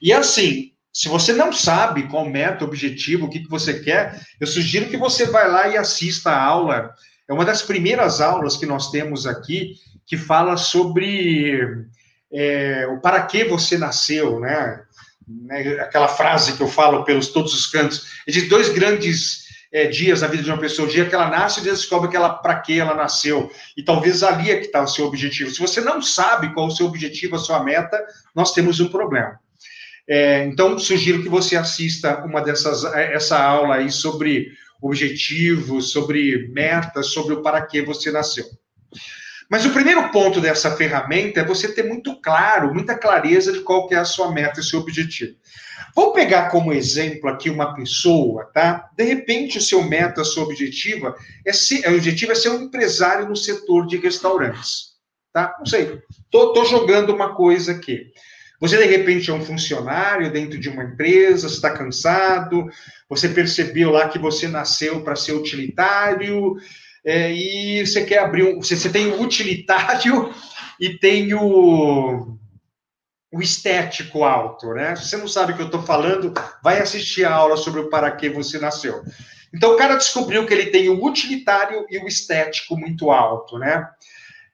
E 0.00 0.12
assim, 0.12 0.72
se 0.92 1.08
você 1.08 1.32
não 1.32 1.52
sabe 1.52 2.04
qual 2.04 2.28
meta, 2.28 2.64
objetivo, 2.64 3.26
o 3.26 3.30
que, 3.30 3.40
que 3.40 3.50
você 3.50 3.80
quer, 3.80 4.20
eu 4.40 4.46
sugiro 4.46 4.88
que 4.88 4.96
você 4.96 5.26
vá 5.26 5.44
lá 5.44 5.68
e 5.68 5.76
assista 5.76 6.30
a 6.30 6.42
aula. 6.42 6.92
É 7.28 7.32
uma 7.32 7.44
das 7.44 7.62
primeiras 7.62 8.20
aulas 8.20 8.56
que 8.56 8.66
nós 8.66 8.90
temos 8.90 9.26
aqui 9.26 9.74
que 10.06 10.16
fala 10.16 10.56
sobre 10.56 11.86
é, 12.32 12.86
o 12.86 13.00
para 13.00 13.22
que 13.22 13.44
você 13.44 13.76
nasceu, 13.76 14.40
né? 14.40 14.82
né? 15.28 15.80
Aquela 15.80 16.08
frase 16.08 16.56
que 16.56 16.62
eu 16.62 16.68
falo 16.68 17.04
pelos 17.04 17.28
todos 17.28 17.52
os 17.54 17.66
cantos. 17.66 18.22
Existem 18.26 18.48
dois 18.48 18.70
grandes 18.70 19.47
é, 19.72 19.86
dias 19.86 20.22
na 20.22 20.28
vida 20.28 20.42
de 20.42 20.50
uma 20.50 20.58
pessoa, 20.58 20.88
o 20.88 20.90
dia 20.90 21.06
que 21.06 21.14
ela 21.14 21.28
nasce, 21.28 21.60
o 21.60 21.62
dia 21.62 21.72
descobre 21.72 22.08
que 22.08 22.16
ela 22.16 22.30
para 22.30 22.58
que 22.60 22.78
ela 22.78 22.94
nasceu. 22.94 23.50
E 23.76 23.82
talvez 23.82 24.22
ali 24.22 24.50
é 24.50 24.56
que 24.56 24.66
está 24.66 24.82
o 24.82 24.88
seu 24.88 25.04
objetivo. 25.04 25.50
Se 25.50 25.60
você 25.60 25.80
não 25.80 26.00
sabe 26.00 26.52
qual 26.54 26.68
o 26.68 26.70
seu 26.70 26.86
objetivo, 26.86 27.36
a 27.36 27.38
sua 27.38 27.62
meta, 27.62 28.02
nós 28.34 28.52
temos 28.52 28.80
um 28.80 28.88
problema. 28.88 29.38
É, 30.08 30.44
então, 30.44 30.78
sugiro 30.78 31.22
que 31.22 31.28
você 31.28 31.54
assista 31.54 32.24
uma 32.24 32.40
dessas, 32.40 32.84
é, 32.94 33.14
essa 33.14 33.38
aula 33.38 33.76
aí 33.76 33.90
sobre 33.90 34.52
objetivos, 34.80 35.92
sobre 35.92 36.48
metas, 36.48 37.08
sobre 37.08 37.34
o 37.34 37.42
para 37.42 37.60
que 37.66 37.82
você 37.82 38.10
nasceu. 38.10 38.44
Mas 39.50 39.64
o 39.64 39.70
primeiro 39.70 40.10
ponto 40.10 40.40
dessa 40.40 40.76
ferramenta 40.76 41.40
é 41.40 41.44
você 41.44 41.72
ter 41.72 41.82
muito 41.82 42.20
claro, 42.20 42.72
muita 42.72 42.94
clareza 42.94 43.52
de 43.52 43.60
qual 43.60 43.86
que 43.86 43.94
é 43.94 43.98
a 43.98 44.04
sua 44.04 44.30
meta 44.30 44.60
e 44.60 44.62
seu 44.62 44.80
objetivo. 44.80 45.34
Vou 45.98 46.12
pegar 46.12 46.48
como 46.50 46.72
exemplo 46.72 47.28
aqui 47.28 47.50
uma 47.50 47.74
pessoa, 47.74 48.44
tá? 48.54 48.88
De 48.96 49.02
repente, 49.02 49.58
o 49.58 49.60
seu 49.60 49.82
meta, 49.82 50.22
sua 50.22 50.44
objetiva 50.44 51.16
é 51.44 51.52
ser, 51.52 51.90
o 51.90 51.96
objetivo 51.96 52.30
é 52.30 52.36
ser 52.36 52.50
um 52.50 52.62
empresário 52.62 53.28
no 53.28 53.34
setor 53.34 53.84
de 53.84 53.96
restaurantes, 53.96 54.90
tá? 55.32 55.56
Não 55.58 55.66
sei. 55.66 55.98
Tô, 56.30 56.52
tô 56.52 56.64
jogando 56.64 57.12
uma 57.12 57.34
coisa 57.34 57.72
aqui. 57.72 58.12
Você, 58.60 58.76
de 58.76 58.84
repente, 58.84 59.28
é 59.28 59.34
um 59.34 59.44
funcionário 59.44 60.30
dentro 60.32 60.56
de 60.56 60.68
uma 60.68 60.84
empresa, 60.84 61.48
está 61.48 61.70
cansado, 61.70 62.68
você 63.08 63.28
percebeu 63.28 63.90
lá 63.90 64.08
que 64.08 64.20
você 64.20 64.46
nasceu 64.46 65.02
para 65.02 65.16
ser 65.16 65.32
utilitário, 65.32 66.54
é, 67.04 67.32
e 67.32 67.84
você 67.84 68.04
quer 68.04 68.18
abrir 68.18 68.44
um. 68.44 68.62
Você, 68.62 68.76
você 68.76 68.88
tem 68.88 69.08
o 69.08 69.20
utilitário 69.20 70.32
e 70.78 70.96
tem 70.96 71.34
o 71.34 72.38
o 73.30 73.42
estético 73.42 74.24
alto, 74.24 74.72
né? 74.72 74.96
Se 74.96 75.08
você 75.08 75.16
não 75.16 75.28
sabe 75.28 75.52
o 75.52 75.56
que 75.56 75.62
eu 75.62 75.66
estou 75.66 75.82
falando, 75.82 76.32
vai 76.62 76.80
assistir 76.80 77.24
a 77.24 77.32
aula 77.32 77.56
sobre 77.56 77.80
o 77.80 77.90
para 77.90 78.10
que 78.10 78.28
você 78.28 78.58
nasceu. 78.58 79.02
Então, 79.54 79.74
o 79.74 79.76
cara 79.76 79.96
descobriu 79.96 80.46
que 80.46 80.52
ele 80.52 80.66
tem 80.66 80.88
o 80.88 81.04
utilitário 81.04 81.86
e 81.90 81.98
o 81.98 82.06
estético 82.06 82.76
muito 82.76 83.10
alto, 83.10 83.58
né? 83.58 83.88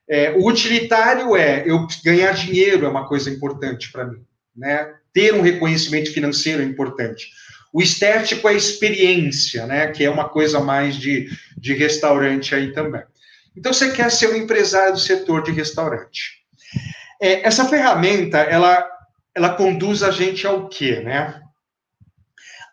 É, 0.07 0.31
o 0.31 0.47
utilitário 0.47 1.35
é 1.35 1.63
eu 1.65 1.87
ganhar 2.03 2.31
dinheiro 2.33 2.85
é 2.85 2.89
uma 2.89 3.07
coisa 3.07 3.29
importante 3.29 3.91
para 3.91 4.05
mim, 4.05 4.23
né? 4.55 4.93
Ter 5.13 5.33
um 5.33 5.41
reconhecimento 5.41 6.13
financeiro 6.13 6.61
é 6.61 6.65
importante. 6.65 7.31
O 7.73 7.81
estético 7.81 8.47
é 8.47 8.53
experiência, 8.53 9.65
né? 9.65 9.87
Que 9.87 10.03
é 10.03 10.09
uma 10.09 10.29
coisa 10.29 10.59
mais 10.59 10.95
de, 10.95 11.29
de 11.57 11.73
restaurante 11.73 12.53
aí 12.53 12.71
também. 12.71 13.03
Então, 13.55 13.73
você 13.73 13.91
quer 13.91 14.11
ser 14.11 14.29
um 14.29 14.35
empresário 14.35 14.93
do 14.93 14.99
setor 14.99 15.43
de 15.43 15.51
restaurante. 15.51 16.44
É, 17.21 17.47
essa 17.47 17.65
ferramenta, 17.65 18.37
ela, 18.39 18.85
ela 19.35 19.55
conduz 19.55 20.03
a 20.03 20.11
gente 20.11 20.45
ao 20.45 20.67
quê, 20.67 21.01
né? 21.01 21.41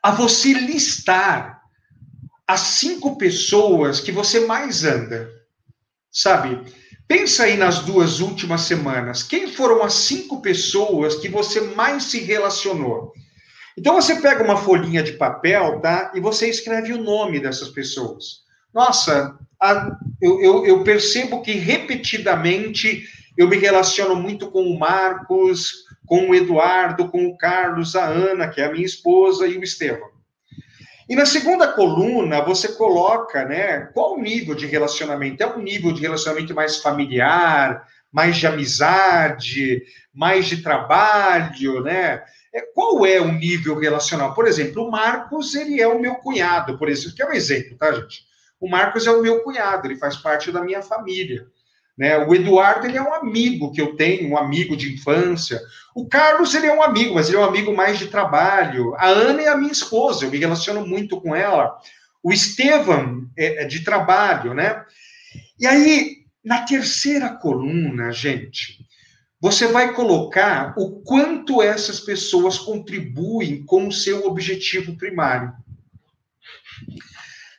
A 0.03 0.11
você 0.11 0.53
listar 0.53 1.61
as 2.47 2.61
cinco 2.61 3.17
pessoas 3.17 4.01
que 4.01 4.13
você 4.13 4.41
mais 4.41 4.85
anda, 4.85 5.31
sabe? 6.11 6.61
Pensa 7.07 7.45
aí 7.45 7.57
nas 7.57 7.81
duas 7.81 8.21
últimas 8.21 8.63
semanas. 8.63 9.23
Quem 9.23 9.53
foram 9.53 9.83
as 9.83 9.95
cinco 9.95 10.41
pessoas 10.41 11.17
que 11.17 11.29
você 11.29 11.61
mais 11.61 12.05
se 12.05 12.21
relacionou? 12.21 13.13
Então 13.77 13.95
você 13.95 14.21
pega 14.21 14.43
uma 14.43 14.57
folhinha 14.57 15.03
de 15.03 15.13
papel, 15.13 15.81
tá? 15.81 16.13
E 16.15 16.21
você 16.21 16.49
escreve 16.49 16.93
o 16.93 17.03
nome 17.03 17.41
dessas 17.41 17.69
pessoas. 17.69 18.43
Nossa, 18.73 19.39
a, 19.61 19.97
eu, 20.21 20.41
eu, 20.43 20.67
eu 20.67 20.85
percebo 20.85 21.43
que 21.43 21.53
repetidamente 21.53 23.05
eu 23.37 23.49
me 23.49 23.57
relaciono 23.57 24.15
muito 24.15 24.51
com 24.51 24.63
o 24.63 24.79
Marcos, 24.79 25.85
com 26.07 26.31
o 26.31 26.35
Eduardo, 26.35 27.09
com 27.09 27.27
o 27.27 27.37
Carlos, 27.37 27.97
a 27.97 28.05
Ana, 28.05 28.49
que 28.49 28.61
é 28.61 28.65
a 28.65 28.73
minha 28.73 28.85
esposa, 28.85 29.47
e 29.47 29.57
o 29.57 29.65
Estevam. 29.65 30.11
E 31.09 31.17
na 31.17 31.27
segunda 31.27 31.69
coluna, 31.69 32.41
você 32.43 32.69
coloca, 32.69 33.45
né, 33.45 33.87
qual 33.93 34.15
o 34.15 34.23
nível 34.23 34.55
de 34.55 34.67
relacionamento? 34.67 35.43
É 35.43 35.47
um 35.47 35.61
nível 35.61 35.93
de 35.93 36.01
relacionamento 36.01 36.55
mais 36.55 36.79
familiar, 36.79 37.87
mais 38.13 38.37
de 38.37 38.47
amizade, 38.47 39.83
mais 40.15 40.47
de 40.47 40.63
trabalho, 40.63 41.83
né? 41.83 42.23
É, 42.55 42.61
qual 42.75 43.07
é 43.07 43.19
o 43.19 43.33
nível 43.33 43.79
relacional? 43.79 44.35
Por 44.35 44.47
exemplo, 44.47 44.85
o 44.85 44.91
Marcos, 44.91 45.55
ele 45.55 45.81
é 45.81 45.89
o 45.89 45.99
meu 45.99 46.17
cunhado, 46.17 46.77
por 46.77 46.89
exemplo, 46.89 47.17
que 47.17 47.23
é 47.23 47.27
um 47.27 47.33
exemplo, 47.33 47.77
tá, 47.79 47.91
gente? 47.93 48.25
O 48.61 48.69
Marcos 48.69 49.07
é 49.07 49.11
o 49.11 49.23
meu 49.23 49.41
cunhado, 49.43 49.87
ele 49.87 49.97
faz 49.97 50.17
parte 50.17 50.53
da 50.53 50.63
minha 50.63 50.83
família. 50.83 51.47
Né? 51.97 52.19
O 52.19 52.35
Eduardo 52.35 52.87
ele 52.87 52.97
é 52.97 53.03
um 53.03 53.15
amigo 53.15 53.71
que 53.73 53.81
eu 53.81 53.97
tenho, 53.97 54.31
um 54.31 54.39
amigo 54.39 54.77
de 54.77 54.93
infância. 54.93 55.61
O 55.95 56.09
Carlos 56.09 56.55
ele 56.55 56.67
é 56.67 56.75
um 56.75 56.83
amigo, 56.83 57.15
mas 57.15 57.29
ele 57.29 57.37
é 57.37 57.41
um 57.41 57.45
amigo 57.45 57.75
mais 57.75 57.99
de 57.99 58.07
trabalho. 58.07 58.95
A 58.97 59.07
Ana 59.07 59.43
é 59.43 59.49
a 59.49 59.57
minha 59.57 59.73
esposa, 59.73 60.25
eu 60.25 60.31
me 60.31 60.39
relaciono 60.39 60.87
muito 60.87 61.21
com 61.21 61.37
ela. 61.37 61.77
O 62.23 62.33
Estevam 62.33 63.29
é, 63.37 63.63
é 63.63 63.65
de 63.67 63.81
trabalho, 63.81 64.55
né? 64.55 64.85
E 65.59 65.67
aí, 65.67 66.19
na 66.45 66.63
terceira 66.63 67.29
coluna, 67.29 68.11
gente, 68.11 68.79
você 69.41 69.67
vai 69.67 69.93
colocar 69.93 70.73
o 70.79 71.03
quanto 71.03 71.61
essas 71.61 72.01
pessoas 72.01 72.59
contribuem 72.59 73.65
com 73.65 73.89
o 73.89 73.93
seu 73.93 74.25
objetivo 74.27 74.97
primário. 74.97 75.53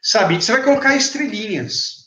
Sabe, 0.02 0.36
você 0.36 0.52
vai 0.54 0.64
colocar 0.64 0.96
estrelinhas. 0.96 2.03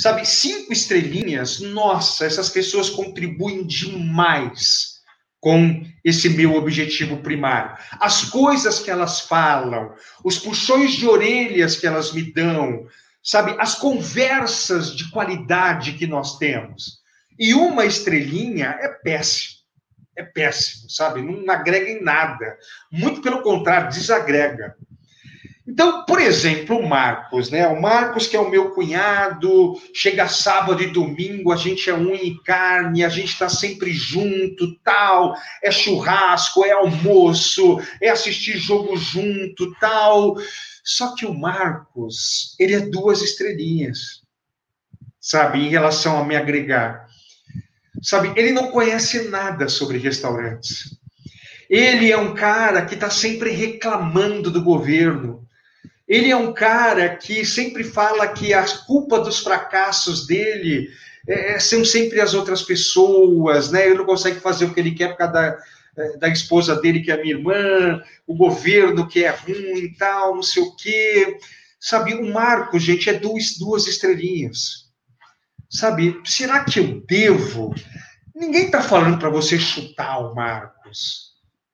Sabe, 0.00 0.24
cinco 0.24 0.72
estrelinhas, 0.72 1.60
nossa, 1.60 2.24
essas 2.24 2.48
pessoas 2.48 2.88
contribuem 2.88 3.66
demais 3.66 4.94
com 5.38 5.84
esse 6.02 6.30
meu 6.30 6.54
objetivo 6.54 7.18
primário. 7.18 7.76
As 8.00 8.24
coisas 8.24 8.78
que 8.78 8.90
elas 8.90 9.20
falam, 9.20 9.94
os 10.24 10.38
puxões 10.38 10.92
de 10.92 11.06
orelhas 11.06 11.76
que 11.76 11.86
elas 11.86 12.14
me 12.14 12.32
dão, 12.32 12.86
sabe, 13.22 13.54
as 13.58 13.74
conversas 13.74 14.96
de 14.96 15.10
qualidade 15.10 15.92
que 15.92 16.06
nós 16.06 16.38
temos. 16.38 17.00
E 17.38 17.52
uma 17.52 17.84
estrelinha 17.84 18.78
é 18.80 18.88
péssimo. 18.88 19.60
É 20.16 20.22
péssimo, 20.22 20.88
sabe? 20.88 21.20
Não 21.20 21.52
agrega 21.52 21.90
em 21.90 22.02
nada. 22.02 22.56
Muito 22.90 23.20
pelo 23.20 23.42
contrário, 23.42 23.90
desagrega. 23.90 24.74
Então, 25.70 26.04
por 26.04 26.20
exemplo, 26.20 26.76
o 26.76 26.88
Marcos, 26.88 27.48
né? 27.48 27.68
O 27.68 27.80
Marcos, 27.80 28.26
que 28.26 28.36
é 28.36 28.40
o 28.40 28.50
meu 28.50 28.72
cunhado, 28.72 29.80
chega 29.94 30.26
sábado 30.26 30.82
e 30.82 30.88
domingo, 30.88 31.52
a 31.52 31.56
gente 31.56 31.88
é 31.88 31.94
unha 31.94 32.20
e 32.20 32.36
carne, 32.42 33.04
a 33.04 33.08
gente 33.08 33.28
está 33.28 33.48
sempre 33.48 33.92
junto, 33.92 34.76
tal, 34.82 35.36
é 35.62 35.70
churrasco, 35.70 36.64
é 36.64 36.72
almoço, 36.72 37.80
é 38.02 38.08
assistir 38.08 38.58
jogo 38.58 38.96
junto, 38.96 39.72
tal. 39.78 40.34
Só 40.82 41.14
que 41.14 41.24
o 41.24 41.38
Marcos, 41.38 42.56
ele 42.58 42.74
é 42.74 42.80
duas 42.80 43.22
estrelinhas, 43.22 44.22
sabe, 45.20 45.60
em 45.60 45.68
relação 45.68 46.18
a 46.18 46.24
me 46.24 46.34
agregar. 46.34 47.06
Sabe, 48.02 48.32
ele 48.34 48.50
não 48.50 48.72
conhece 48.72 49.28
nada 49.28 49.68
sobre 49.68 49.98
restaurantes. 49.98 50.98
Ele 51.68 52.10
é 52.10 52.16
um 52.16 52.34
cara 52.34 52.84
que 52.84 52.94
está 52.94 53.08
sempre 53.08 53.50
reclamando 53.50 54.50
do 54.50 54.64
governo. 54.64 55.46
Ele 56.10 56.28
é 56.28 56.36
um 56.36 56.52
cara 56.52 57.16
que 57.16 57.44
sempre 57.44 57.84
fala 57.84 58.26
que 58.26 58.52
a 58.52 58.66
culpa 58.84 59.20
dos 59.20 59.38
fracassos 59.38 60.26
dele 60.26 60.90
é, 61.28 61.52
é, 61.52 61.60
são 61.60 61.84
sempre 61.84 62.20
as 62.20 62.34
outras 62.34 62.62
pessoas, 62.62 63.70
né? 63.70 63.86
Ele 63.86 63.98
não 63.98 64.04
consegue 64.04 64.40
fazer 64.40 64.64
o 64.64 64.74
que 64.74 64.80
ele 64.80 64.90
quer 64.90 65.10
por 65.10 65.18
causa 65.18 65.32
da, 65.32 65.58
é, 65.96 66.16
da 66.16 66.28
esposa 66.28 66.74
dele, 66.80 67.00
que 67.00 67.12
é 67.12 67.22
minha 67.22 67.36
irmã, 67.36 68.02
o 68.26 68.34
governo 68.34 69.06
que 69.06 69.22
é 69.22 69.30
ruim 69.30 69.84
e 69.84 69.94
tal, 69.94 70.34
não 70.34 70.42
sei 70.42 70.64
o 70.64 70.74
quê. 70.74 71.38
Sabe, 71.78 72.14
o 72.14 72.32
Marco, 72.32 72.76
gente, 72.76 73.08
é 73.08 73.12
duas, 73.12 73.56
duas 73.56 73.86
estrelinhas. 73.86 74.90
Sabe, 75.70 76.20
será 76.24 76.64
que 76.64 76.80
eu 76.80 77.00
devo? 77.06 77.72
Ninguém 78.34 78.66
está 78.66 78.82
falando 78.82 79.16
para 79.16 79.30
você 79.30 79.60
chutar 79.60 80.18
o 80.18 80.34
Marcos. 80.34 81.29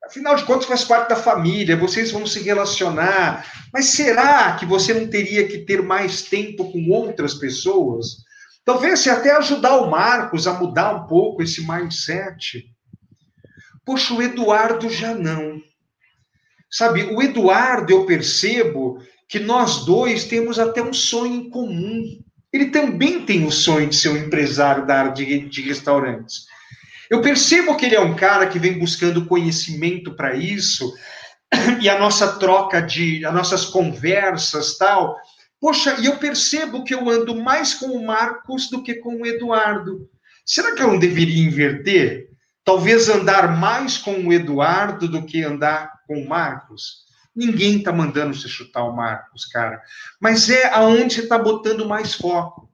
Afinal 0.06 0.36
de 0.36 0.44
contas, 0.44 0.66
faz 0.66 0.84
parte 0.84 1.08
da 1.08 1.16
família, 1.16 1.76
vocês 1.76 2.12
vão 2.12 2.24
se 2.24 2.40
relacionar. 2.40 3.44
Mas 3.72 3.86
será 3.86 4.54
que 4.54 4.64
você 4.64 4.94
não 4.94 5.08
teria 5.08 5.48
que 5.48 5.58
ter 5.58 5.82
mais 5.82 6.22
tempo 6.22 6.70
com 6.70 6.90
outras 6.90 7.34
pessoas? 7.34 8.24
Talvez 8.64 9.00
se 9.00 9.10
até 9.10 9.32
ajudar 9.36 9.78
o 9.78 9.90
Marcos 9.90 10.46
a 10.46 10.54
mudar 10.54 10.94
um 10.94 11.06
pouco 11.06 11.42
esse 11.42 11.66
mindset. 11.66 12.64
Poxa, 13.84 14.14
o 14.14 14.22
Eduardo 14.22 14.88
já 14.88 15.12
não. 15.12 15.60
Sabe, 16.70 17.02
o 17.04 17.20
Eduardo, 17.20 17.92
eu 17.92 18.06
percebo 18.06 19.00
que 19.28 19.40
nós 19.40 19.84
dois 19.84 20.24
temos 20.24 20.58
até 20.58 20.82
um 20.82 20.92
sonho 20.92 21.34
em 21.34 21.50
comum. 21.50 22.20
Ele 22.52 22.66
também 22.66 23.26
tem 23.26 23.44
o 23.44 23.50
sonho 23.50 23.88
de 23.88 23.96
ser 23.96 24.10
um 24.10 24.16
empresário 24.16 24.86
da 24.86 24.98
área 25.00 25.12
de, 25.12 25.48
de 25.48 25.62
restaurantes. 25.62 26.46
Eu 27.10 27.20
percebo 27.20 27.76
que 27.76 27.86
ele 27.86 27.94
é 27.94 28.00
um 28.00 28.14
cara 28.14 28.46
que 28.46 28.58
vem 28.58 28.78
buscando 28.78 29.26
conhecimento 29.26 30.14
para 30.14 30.34
isso, 30.34 30.92
e 31.80 31.88
a 31.88 31.98
nossa 31.98 32.38
troca 32.38 32.80
de, 32.80 33.24
as 33.24 33.34
nossas 33.34 33.66
conversas, 33.66 34.76
tal. 34.76 35.16
Poxa, 35.60 35.96
e 36.00 36.06
eu 36.06 36.16
percebo 36.16 36.84
que 36.84 36.94
eu 36.94 37.08
ando 37.08 37.34
mais 37.34 37.74
com 37.74 37.86
o 37.86 38.04
Marcos 38.04 38.68
do 38.68 38.82
que 38.82 38.94
com 38.94 39.22
o 39.22 39.26
Eduardo. 39.26 40.08
Será 40.44 40.74
que 40.74 40.82
eu 40.82 40.88
não 40.88 40.98
deveria 40.98 41.44
inverter? 41.44 42.28
Talvez 42.64 43.08
andar 43.08 43.56
mais 43.56 43.96
com 43.96 44.12
o 44.12 44.32
Eduardo 44.32 45.08
do 45.08 45.24
que 45.24 45.42
andar 45.42 45.92
com 46.06 46.20
o 46.20 46.28
Marcos? 46.28 47.06
Ninguém 47.34 47.78
está 47.78 47.92
mandando 47.92 48.34
você 48.34 48.48
chutar 48.48 48.84
o 48.84 48.96
Marcos, 48.96 49.44
cara. 49.46 49.80
Mas 50.20 50.48
é 50.48 50.72
aonde 50.72 51.14
você 51.14 51.20
está 51.22 51.38
botando 51.38 51.86
mais 51.86 52.14
foco. 52.14 52.68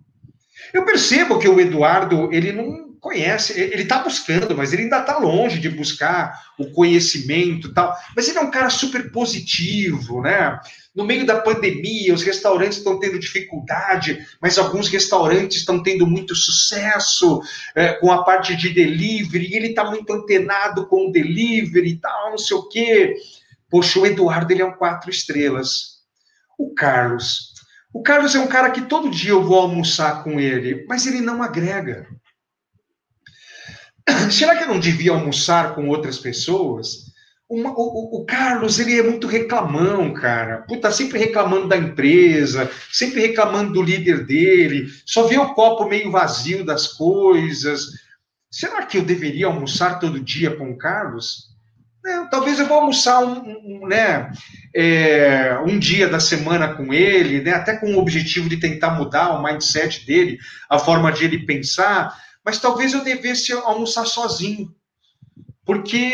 Eu 0.73 0.85
percebo 0.85 1.39
que 1.39 1.49
o 1.49 1.61
Eduardo, 1.61 2.33
ele 2.33 2.53
não 2.53 2.92
conhece, 3.03 3.61
ele 3.61 3.83
está 3.83 3.99
buscando, 3.99 4.57
mas 4.57 4.73
ele 4.73 4.83
ainda 4.83 5.01
está 5.01 5.19
longe 5.19 5.59
de 5.59 5.69
buscar 5.69 6.41
o 6.57 6.71
conhecimento 6.71 7.75
tal. 7.75 7.93
Mas 8.15 8.29
ele 8.29 8.39
é 8.39 8.41
um 8.41 8.51
cara 8.51 8.71
super 8.71 9.11
positivo, 9.11 10.23
né? 10.23 10.57
No 10.95 11.05
meio 11.05 11.27
da 11.27 11.41
pandemia, 11.41 12.15
os 12.15 12.23
restaurantes 12.23 12.79
estão 12.79 13.01
tendo 13.01 13.19
dificuldade, 13.19 14.25
mas 14.41 14.57
alguns 14.57 14.89
restaurantes 14.89 15.59
estão 15.59 15.83
tendo 15.83 16.07
muito 16.07 16.37
sucesso 16.37 17.43
é, 17.75 17.95
com 17.95 18.13
a 18.13 18.23
parte 18.23 18.55
de 18.55 18.69
delivery, 18.69 19.51
e 19.51 19.57
ele 19.57 19.69
está 19.69 19.85
muito 19.85 20.13
antenado 20.13 20.87
com 20.87 21.09
o 21.09 21.13
delivery 21.13 21.89
e 21.89 21.97
tal, 21.97 22.31
não 22.31 22.39
sei 22.39 22.57
o 22.57 22.69
quê. 22.69 23.17
Poxa, 23.69 23.99
o 23.99 24.07
Eduardo 24.07 24.53
ele 24.53 24.63
é 24.63 24.67
um 24.67 24.77
quatro 24.77 25.11
estrelas. 25.11 26.03
O 26.57 26.73
Carlos. 26.73 27.53
O 27.93 28.01
Carlos 28.01 28.37
é 28.37 28.39
um 28.39 28.47
cara 28.47 28.71
que 28.71 28.83
todo 28.83 29.11
dia 29.11 29.33
eu 29.33 29.43
vou 29.43 29.59
almoçar 29.59 30.23
com 30.23 30.39
ele, 30.39 30.87
mas 30.89 31.05
ele 31.05 31.21
não 31.21 31.43
agrega. 31.43 32.07
será 34.31 34.57
que 34.57 34.65
eu 34.65 34.69
não 34.69 34.81
devia 34.81 35.13
almoçar 35.13 35.75
com 35.75 35.89
outras 35.89 36.19
pessoas? 36.19 37.13
Uma, 37.49 37.71
o, 37.71 38.21
o, 38.21 38.25
Carlos, 38.25 38.79
ele 38.79 38.99
é 38.99 39.03
muito 39.03 39.27
reclamão, 39.27 40.15
cara. 40.15 40.65
Puta, 40.67 40.91
sempre 40.91 41.19
reclamando 41.19 41.69
da 41.69 41.77
empresa, 41.77 42.71
sempre 42.91 43.21
reclamando 43.21 43.75
do 43.75 43.83
líder 43.83 44.25
dele, 44.25 44.87
só 45.05 45.25
vê 45.25 45.37
o 45.37 45.53
copo 45.53 45.87
meio 45.87 46.11
vazio 46.11 46.65
das 46.65 46.87
coisas. 46.89 47.89
Será 48.51 48.87
que 48.87 48.97
eu 48.97 49.03
deveria 49.03 49.47
almoçar 49.47 49.99
todo 49.99 50.19
dia 50.19 50.57
com 50.57 50.71
o 50.71 50.79
Carlos? 50.79 51.53
Não, 52.03 52.29
talvez 52.29 52.59
eu 52.59 52.67
vou 52.67 52.79
almoçar 52.79 53.23
um, 53.23 53.43
um 53.65 53.87
né, 53.87 54.33
é, 54.75 55.57
um 55.65 55.79
dia 55.79 56.09
da 56.09 56.19
semana 56.19 56.75
com 56.75 56.93
ele, 56.93 57.43
né, 57.43 57.53
até 57.53 57.77
com 57.77 57.95
o 57.95 57.99
objetivo 57.99 58.49
de 58.49 58.57
tentar 58.57 58.93
mudar 58.93 59.31
o 59.31 59.43
mindset 59.43 60.05
dele, 60.05 60.39
a 60.69 60.79
forma 60.79 61.13
de 61.13 61.25
ele 61.25 61.47
pensar 61.47 62.13
mas 62.45 62.59
talvez 62.59 62.93
eu 62.93 63.05
devesse 63.05 63.53
almoçar 63.53 64.05
sozinho. 64.07 64.75
Porque 65.65 66.13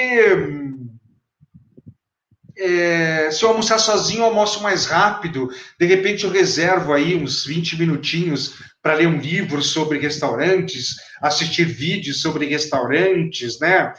é, 2.59 3.31
se 3.31 3.45
eu 3.45 3.51
almoçar 3.51 3.79
sozinho, 3.79 4.21
eu 4.21 4.25
almoço 4.27 4.63
mais 4.63 4.87
rápido. 4.87 5.49
De 5.79 5.87
repente, 5.87 6.25
eu 6.25 6.31
reservo 6.31 6.93
aí 6.93 7.15
uns 7.15 7.47
20 7.47 7.79
minutinhos 7.79 8.57
para 8.83 8.95
ler 8.95 9.07
um 9.07 9.19
livro 9.19 9.63
sobre 9.63 9.99
restaurantes, 9.99 10.97
assistir 11.23 11.65
vídeos 11.65 12.21
sobre 12.21 12.47
restaurantes, 12.47 13.59
né? 13.61 13.93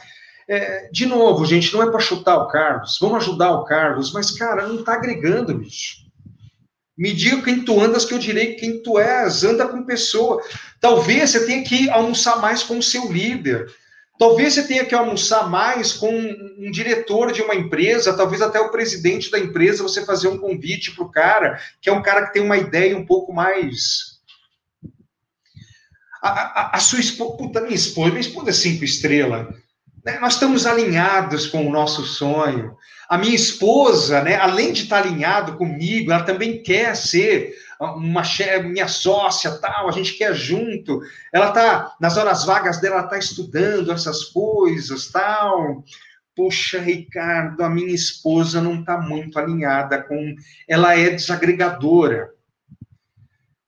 É, 0.48 0.88
de 0.90 1.06
novo, 1.06 1.46
gente, 1.46 1.72
não 1.72 1.82
é 1.82 1.90
para 1.90 2.00
chutar 2.00 2.36
o 2.36 2.48
Carlos, 2.48 2.98
vamos 3.00 3.18
ajudar 3.18 3.52
o 3.52 3.64
Carlos, 3.64 4.12
mas, 4.12 4.32
cara, 4.32 4.66
não 4.66 4.80
está 4.80 4.94
agregando, 4.94 5.56
bicho. 5.56 6.10
Me 6.98 7.12
diga 7.14 7.40
quem 7.40 7.64
tu 7.64 7.80
andas, 7.80 8.04
que 8.04 8.12
eu 8.12 8.18
direi 8.18 8.56
quem 8.56 8.82
tu 8.82 8.98
és. 8.98 9.42
Anda 9.42 9.66
com 9.66 9.86
pessoa. 9.86 10.42
Talvez 10.80 11.30
você 11.30 11.46
tenha 11.46 11.62
que 11.62 11.90
almoçar 11.90 12.40
mais 12.40 12.62
com 12.62 12.78
o 12.78 12.82
seu 12.82 13.12
líder. 13.12 13.72
Talvez 14.18 14.54
você 14.54 14.66
tenha 14.66 14.84
que 14.84 14.94
almoçar 14.94 15.48
mais 15.48 15.92
com 15.92 16.10
um 16.10 16.70
diretor 16.70 17.32
de 17.32 17.42
uma 17.42 17.54
empresa, 17.54 18.16
talvez 18.16 18.42
até 18.42 18.60
o 18.60 18.70
presidente 18.70 19.30
da 19.30 19.38
empresa, 19.38 19.82
você 19.82 20.04
fazer 20.04 20.28
um 20.28 20.38
convite 20.38 20.94
para 20.94 21.04
o 21.04 21.10
cara, 21.10 21.60
que 21.80 21.88
é 21.88 21.92
um 21.92 22.02
cara 22.02 22.26
que 22.26 22.34
tem 22.34 22.42
uma 22.42 22.56
ideia 22.56 22.96
um 22.96 23.06
pouco 23.06 23.32
mais. 23.32 24.20
A, 26.22 26.28
a, 26.28 26.76
a 26.76 26.78
sua 26.80 27.00
esposa, 27.00 27.36
puta, 27.36 27.60
minha 27.62 27.74
esposa, 27.74 28.10
minha 28.10 28.20
esposa 28.20 28.50
é 28.50 28.52
cinco 28.52 28.84
estrelas. 28.84 29.48
Né? 30.04 30.18
Nós 30.18 30.34
estamos 30.34 30.66
alinhados 30.66 31.46
com 31.46 31.66
o 31.66 31.72
nosso 31.72 32.04
sonho. 32.04 32.76
A 33.10 33.18
minha 33.18 33.34
esposa, 33.34 34.22
né, 34.22 34.36
além 34.36 34.72
de 34.72 34.84
estar 34.84 34.98
alinhado 34.98 35.56
comigo, 35.56 36.12
ela 36.12 36.22
também 36.22 36.62
quer 36.62 36.94
ser 36.94 37.56
uma 37.80 38.22
minha 38.62 38.86
sócia, 38.86 39.50
tal, 39.58 39.88
a 39.88 39.90
gente 39.90 40.12
quer 40.12 40.32
junto. 40.32 41.00
Ela 41.32 41.50
tá 41.50 41.96
nas 41.98 42.16
horas 42.16 42.44
vagas 42.44 42.80
dela, 42.80 42.98
ela 42.98 43.08
tá 43.08 43.18
estudando 43.18 43.90
essas 43.90 44.26
coisas, 44.26 45.08
tal. 45.08 45.82
Poxa, 46.36 46.78
Ricardo, 46.78 47.64
a 47.64 47.68
minha 47.68 47.92
esposa 47.92 48.60
não 48.60 48.78
está 48.78 48.96
muito 48.96 49.40
alinhada 49.40 50.00
com, 50.04 50.36
ela 50.68 50.96
é 50.96 51.10
desagregadora. 51.10 52.30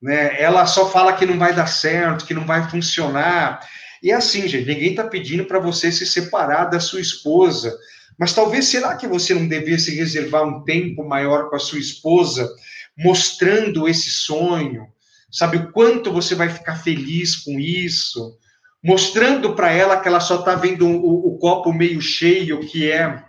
Né? 0.00 0.40
Ela 0.40 0.66
só 0.66 0.88
fala 0.88 1.14
que 1.14 1.26
não 1.26 1.36
vai 1.36 1.52
dar 1.52 1.66
certo, 1.66 2.26
que 2.26 2.34
não 2.34 2.46
vai 2.46 2.70
funcionar. 2.70 3.58
E 4.00 4.12
é 4.12 4.14
assim, 4.14 4.46
gente, 4.46 4.68
ninguém 4.68 4.90
está 4.90 5.02
pedindo 5.02 5.44
para 5.46 5.58
você 5.58 5.90
se 5.90 6.06
separar 6.06 6.66
da 6.66 6.78
sua 6.78 7.00
esposa. 7.00 7.76
Mas 8.18 8.32
talvez, 8.32 8.66
será 8.66 8.96
que 8.96 9.06
você 9.06 9.34
não 9.34 9.48
devesse 9.48 9.94
reservar 9.94 10.44
um 10.44 10.62
tempo 10.64 11.04
maior 11.04 11.48
com 11.48 11.56
a 11.56 11.60
sua 11.60 11.78
esposa, 11.78 12.48
mostrando 12.96 13.88
esse 13.88 14.10
sonho? 14.10 14.86
Sabe 15.30 15.56
o 15.56 15.72
quanto 15.72 16.12
você 16.12 16.34
vai 16.34 16.48
ficar 16.48 16.76
feliz 16.76 17.36
com 17.36 17.58
isso? 17.58 18.38
Mostrando 18.84 19.54
para 19.54 19.72
ela 19.72 19.98
que 19.98 20.08
ela 20.08 20.20
só 20.20 20.40
está 20.40 20.54
vendo 20.54 20.86
o, 20.86 21.34
o 21.34 21.38
copo 21.38 21.72
meio 21.72 22.00
cheio, 22.00 22.60
que 22.60 22.90
é 22.90 23.24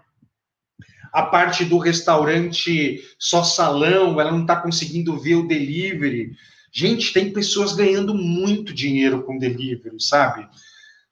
a 1.13 1.21
parte 1.21 1.63
do 1.63 1.77
restaurante 1.77 2.99
só 3.19 3.43
salão, 3.43 4.19
ela 4.19 4.31
não 4.31 4.41
está 4.41 4.55
conseguindo 4.55 5.17
ver 5.19 5.35
o 5.35 5.47
delivery. 5.47 6.31
Gente, 6.71 7.13
tem 7.13 7.31
pessoas 7.31 7.73
ganhando 7.73 8.15
muito 8.15 8.73
dinheiro 8.73 9.21
com 9.21 9.37
delivery, 9.37 9.95
sabe? 9.99 10.47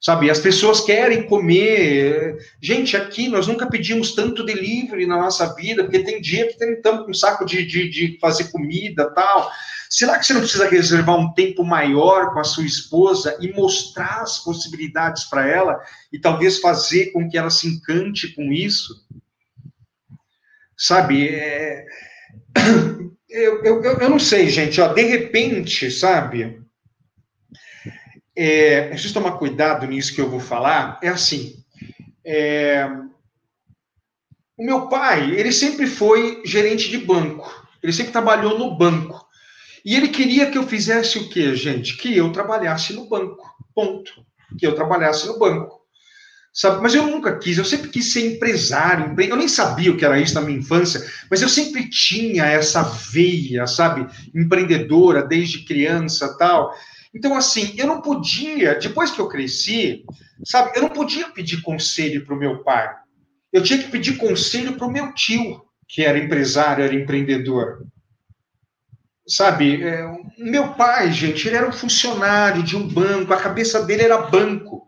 Sabe, 0.04 0.28
as 0.28 0.40
pessoas 0.40 0.80
querem 0.80 1.28
comer. 1.28 2.36
Gente, 2.60 2.96
aqui 2.96 3.28
nós 3.28 3.46
nunca 3.46 3.68
pedimos 3.68 4.16
tanto 4.16 4.44
delivery 4.44 5.06
na 5.06 5.16
nossa 5.16 5.54
vida, 5.54 5.84
porque 5.84 6.00
tem 6.00 6.20
dia 6.20 6.48
que 6.48 6.64
estamos 6.64 7.04
com 7.04 7.12
um 7.12 7.14
saco 7.14 7.46
de, 7.46 7.64
de, 7.64 7.88
de 7.88 8.18
fazer 8.20 8.50
comida 8.50 9.08
tal. 9.14 9.48
Será 9.88 10.18
que 10.18 10.26
você 10.26 10.32
não 10.32 10.40
precisa 10.40 10.68
reservar 10.68 11.16
um 11.16 11.32
tempo 11.34 11.62
maior 11.62 12.32
com 12.32 12.40
a 12.40 12.44
sua 12.44 12.64
esposa 12.64 13.38
e 13.40 13.52
mostrar 13.52 14.22
as 14.22 14.40
possibilidades 14.40 15.24
para 15.24 15.46
ela 15.46 15.78
e 16.12 16.18
talvez 16.18 16.58
fazer 16.58 17.12
com 17.12 17.28
que 17.28 17.38
ela 17.38 17.50
se 17.50 17.68
encante 17.68 18.34
com 18.34 18.52
isso? 18.52 19.06
Sabe, 20.76 21.28
é... 21.28 21.84
eu, 23.30 23.62
eu, 23.62 23.82
eu 23.84 24.10
não 24.10 24.18
sei, 24.18 24.48
gente, 24.48 24.80
ó, 24.80 24.88
de 24.88 25.02
repente, 25.02 25.92
sabe, 25.92 26.61
é, 28.36 28.88
preciso 28.88 29.14
tomar 29.14 29.32
cuidado 29.32 29.86
nisso 29.86 30.14
que 30.14 30.20
eu 30.20 30.28
vou 30.28 30.40
falar, 30.40 30.98
é 31.02 31.08
assim, 31.08 31.56
é, 32.24 32.88
o 34.56 34.64
meu 34.64 34.88
pai, 34.88 35.32
ele 35.32 35.52
sempre 35.52 35.86
foi 35.86 36.42
gerente 36.44 36.88
de 36.88 36.98
banco, 36.98 37.66
ele 37.82 37.92
sempre 37.92 38.12
trabalhou 38.12 38.58
no 38.58 38.76
banco, 38.76 39.26
e 39.84 39.96
ele 39.96 40.08
queria 40.08 40.50
que 40.50 40.56
eu 40.56 40.66
fizesse 40.66 41.18
o 41.18 41.28
quê, 41.28 41.54
gente? 41.56 41.96
Que 41.96 42.16
eu 42.16 42.30
trabalhasse 42.30 42.92
no 42.92 43.08
banco, 43.08 43.44
ponto, 43.74 44.24
que 44.58 44.66
eu 44.66 44.74
trabalhasse 44.74 45.26
no 45.26 45.38
banco. 45.38 45.82
Sabe? 46.52 46.82
Mas 46.82 46.94
eu 46.94 47.06
nunca 47.06 47.38
quis, 47.38 47.56
eu 47.56 47.64
sempre 47.64 47.88
quis 47.88 48.12
ser 48.12 48.34
empresário. 48.34 49.14
Eu 49.18 49.36
nem 49.36 49.48
sabia 49.48 49.90
o 49.90 49.96
que 49.96 50.04
era 50.04 50.20
isso 50.20 50.34
na 50.34 50.42
minha 50.42 50.58
infância, 50.58 51.02
mas 51.30 51.40
eu 51.40 51.48
sempre 51.48 51.88
tinha 51.88 52.44
essa 52.44 52.82
veia, 52.82 53.66
sabe, 53.66 54.06
empreendedora 54.34 55.22
desde 55.22 55.64
criança, 55.64 56.36
tal. 56.36 56.72
Então, 57.14 57.36
assim, 57.36 57.74
eu 57.76 57.86
não 57.86 58.00
podia, 58.00 58.78
depois 58.78 59.10
que 59.10 59.20
eu 59.20 59.28
cresci, 59.28 60.04
sabe, 60.44 60.72
eu 60.74 60.82
não 60.82 60.88
podia 60.88 61.28
pedir 61.28 61.60
conselho 61.60 62.24
para 62.24 62.34
o 62.34 62.38
meu 62.38 62.62
pai. 62.62 62.90
Eu 63.52 63.62
tinha 63.62 63.78
que 63.78 63.90
pedir 63.90 64.16
conselho 64.16 64.76
para 64.76 64.86
o 64.86 64.90
meu 64.90 65.12
tio, 65.12 65.62
que 65.86 66.02
era 66.02 66.18
empresário, 66.18 66.84
era 66.84 66.94
empreendedor. 66.94 67.86
Sabe, 69.26 69.82
é, 69.82 70.04
meu 70.38 70.72
pai, 70.74 71.12
gente, 71.12 71.46
ele 71.46 71.56
era 71.56 71.68
um 71.68 71.72
funcionário 71.72 72.62
de 72.62 72.76
um 72.76 72.88
banco, 72.88 73.32
a 73.32 73.40
cabeça 73.40 73.84
dele 73.84 74.02
era 74.02 74.18
banco. 74.18 74.86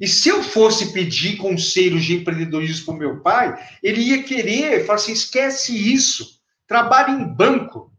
E 0.00 0.06
se 0.06 0.28
eu 0.28 0.42
fosse 0.42 0.92
pedir 0.92 1.36
conselhos 1.36 2.04
de 2.04 2.16
empreendedorismo 2.16 2.86
para 2.86 2.94
o 2.94 2.98
meu 2.98 3.20
pai, 3.20 3.54
ele 3.82 4.00
ia 4.00 4.22
querer, 4.22 4.84
falar 4.84 4.96
assim: 4.96 5.12
esquece 5.12 5.74
isso, 5.92 6.26
trabalhe 6.66 7.12
em 7.12 7.24
banco. 7.24 7.91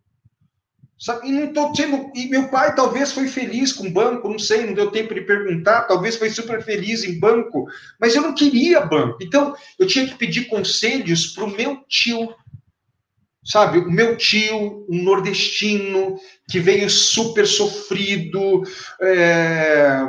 Sabe? 1.04 1.28
E, 1.28 1.32
não 1.34 1.52
tô 1.52 1.76
sendo, 1.76 2.10
e 2.16 2.30
meu 2.30 2.48
pai 2.48 2.74
talvez 2.74 3.12
foi 3.12 3.28
feliz 3.28 3.74
com 3.74 3.92
banco, 3.92 4.30
não 4.30 4.39
sei, 4.39 4.66
não 4.66 4.74
deu 4.74 4.89
tempo 4.89 5.13
de 5.13 5.20
perguntar, 5.20 5.82
talvez 5.82 6.16
foi 6.16 6.30
super 6.30 6.63
feliz 6.63 7.04
em 7.04 7.20
banco, 7.20 7.68
mas 8.00 8.16
eu 8.16 8.22
não 8.22 8.34
queria 8.34 8.80
banco. 8.80 9.18
Então, 9.22 9.54
eu 9.78 9.86
tinha 9.86 10.08
que 10.08 10.16
pedir 10.16 10.46
conselhos 10.46 11.28
para 11.28 11.44
o 11.44 11.52
meu 11.52 11.84
tio. 11.89 12.34
Sabe, 13.44 13.80
o 13.80 13.92
meu 13.92 14.16
tio, 14.16 14.86
um 14.89 15.04
nordestino, 15.04 16.18
que 16.50 16.62
veio 16.62 16.89
super 16.89 17.46
sofrido, 17.46 18.63
é 19.02 20.06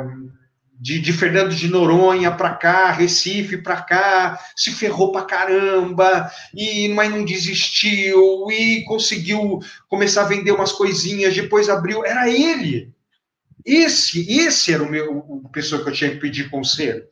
de, 0.79 0.99
de 0.99 1.13
Fernando 1.13 1.55
de 1.55 1.67
Noronha 1.67 2.31
para 2.31 2.53
cá, 2.53 2.91
Recife 2.91 3.57
para 3.57 3.81
cá, 3.81 4.39
se 4.55 4.71
ferrou 4.71 5.11
para 5.11 5.25
caramba, 5.25 6.29
e 6.53 6.89
mas 6.89 7.09
não 7.09 7.23
desistiu, 7.23 8.51
e 8.51 8.83
conseguiu 8.83 9.59
começar 9.87 10.23
a 10.23 10.27
vender 10.27 10.51
umas 10.51 10.71
coisinhas, 10.71 11.33
depois 11.33 11.69
abriu. 11.69 12.05
Era 12.05 12.29
ele. 12.29 12.93
Esse, 13.65 14.31
esse 14.31 14.71
era 14.71 14.83
o 14.83 14.89
meu 14.89 15.17
o 15.17 15.49
pessoa 15.49 15.83
que 15.83 15.89
eu 15.89 15.93
tinha 15.93 16.11
que 16.11 16.19
pedir 16.19 16.49
conselho. 16.49 17.03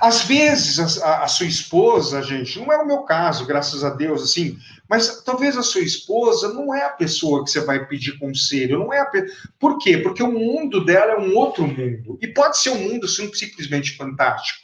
Às 0.00 0.24
vezes, 0.24 1.00
a, 1.02 1.24
a, 1.24 1.28
sua 1.28 1.46
esposa, 1.46 2.22
gente, 2.22 2.58
não 2.58 2.72
é 2.72 2.76
o 2.76 2.86
meu 2.86 3.02
caso, 3.02 3.46
graças 3.46 3.82
a 3.82 3.90
Deus, 3.90 4.22
assim, 4.22 4.56
mas 4.88 5.22
talvez 5.22 5.56
a 5.56 5.62
sua 5.62 5.82
esposa 5.82 6.52
não 6.52 6.74
é 6.74 6.84
a 6.84 6.90
pessoa 6.90 7.44
que 7.44 7.50
você 7.50 7.60
vai 7.60 7.86
pedir 7.86 8.18
conselho, 8.18 8.78
não 8.78 8.92
é 8.92 9.00
a 9.00 9.06
pe... 9.06 9.26
Por 9.58 9.78
quê? 9.78 9.98
Porque 9.98 10.22
o 10.22 10.32
mundo 10.32 10.84
dela 10.84 11.12
é 11.12 11.18
um 11.18 11.34
outro 11.36 11.66
mundo. 11.66 12.18
E 12.22 12.28
pode 12.28 12.58
ser 12.58 12.70
um 12.70 12.78
mundo 12.78 13.06
simplesmente 13.08 13.96
fantástico, 13.96 14.60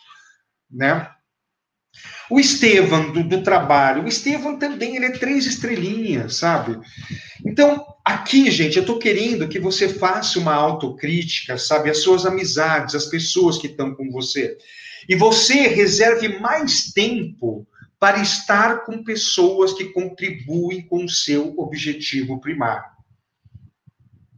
né? 0.70 1.11
O 2.31 2.40
Estevam, 2.40 3.12
do, 3.12 3.23
do, 3.23 3.42
trabalho, 3.42 4.05
o 4.05 4.09
Estevam 4.09 4.59
também, 4.59 4.97
ele 4.97 5.07
é 5.07 5.12
três 5.12 5.47
estrelinhas, 5.47 6.37
sabe? 6.37 6.81
Então, 7.47 7.85
aqui, 8.05 8.51
gente, 8.51 8.77
eu 8.77 8.81
estou 8.81 8.99
querendo 8.99 9.47
que 9.47 9.61
você 9.61 9.88
faça 9.88 10.38
uma 10.38 10.55
autocrítica, 10.55 11.59
sabe? 11.59 11.90
As 11.90 11.99
suas 11.99 12.25
amizades, 12.25 12.94
as 12.94 13.07
pessoas 13.07 13.59
que 13.59 13.66
estão 13.66 13.94
com 13.94 14.11
você. 14.11 14.57
E 15.09 15.14
você 15.14 15.69
reserve 15.69 16.38
mais 16.38 16.93
tempo 16.93 17.67
para 17.99 18.21
estar 18.21 18.85
com 18.85 19.03
pessoas 19.03 19.73
que 19.73 19.87
contribuem 19.87 20.83
com 20.83 21.05
o 21.05 21.09
seu 21.09 21.55
objetivo 21.59 22.40
primário. 22.40 22.85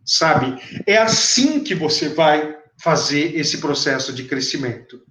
Sabe? 0.04 0.56
É 0.86 0.96
assim 0.98 1.64
que 1.64 1.74
você 1.74 2.08
vai 2.08 2.56
fazer 2.80 3.34
esse 3.36 3.58
processo 3.58 4.12
de 4.12 4.24
crescimento. 4.24 5.02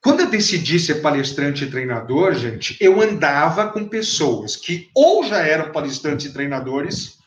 Quando 0.00 0.20
eu 0.20 0.30
decidi 0.30 0.78
ser 0.78 0.96
palestrante 1.02 1.64
e 1.64 1.70
treinador, 1.70 2.34
gente, 2.34 2.76
eu 2.80 3.00
andava 3.00 3.72
com 3.72 3.88
pessoas 3.88 4.54
que 4.54 4.88
ou 4.94 5.24
já 5.24 5.38
eram 5.38 5.72
palestrantes 5.72 6.26
e 6.26 6.32
treinadores 6.32 7.18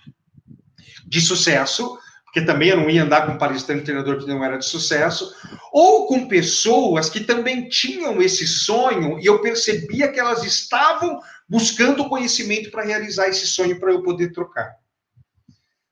de 1.05 1.19
sucesso, 1.19 1.97
porque 2.29 2.41
também 2.41 2.69
eu 2.69 2.77
não 2.77 2.89
ia 2.89 3.03
andar 3.03 3.25
com 3.25 3.31
um 3.31 3.37
palestrante 3.39 3.85
treinador 3.85 4.19
que 4.19 4.27
não 4.27 4.43
era 4.43 4.57
de 4.57 4.65
sucesso, 4.65 5.33
ou 5.73 6.05
com 6.05 6.27
pessoas 6.27 7.09
que 7.09 7.21
também 7.21 7.67
tinham 7.67 8.21
esse 8.21 8.45
sonho 8.45 9.19
e 9.19 9.25
eu 9.25 9.41
percebia 9.41 10.11
que 10.11 10.19
elas 10.19 10.43
estavam 10.43 11.19
buscando 11.47 12.07
conhecimento 12.07 12.69
para 12.69 12.85
realizar 12.85 13.27
esse 13.27 13.47
sonho 13.47 13.79
para 13.79 13.91
eu 13.91 14.03
poder 14.03 14.31
trocar. 14.31 14.75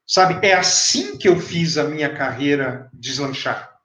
Sabe, 0.05 0.47
é 0.47 0.53
assim 0.53 1.17
que 1.17 1.27
eu 1.27 1.39
fiz 1.39 1.75
a 1.75 1.85
minha 1.85 2.15
carreira 2.15 2.87
deslanchar. 2.93 3.75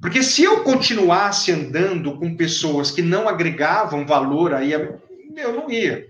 Porque 0.00 0.22
se 0.22 0.44
eu 0.44 0.62
continuasse 0.62 1.50
andando 1.50 2.16
com 2.18 2.36
pessoas 2.36 2.92
que 2.92 3.02
não 3.02 3.28
agregavam 3.28 4.06
valor 4.06 4.54
aí, 4.54 4.72
eu 4.72 5.52
não 5.52 5.68
ia. 5.68 6.06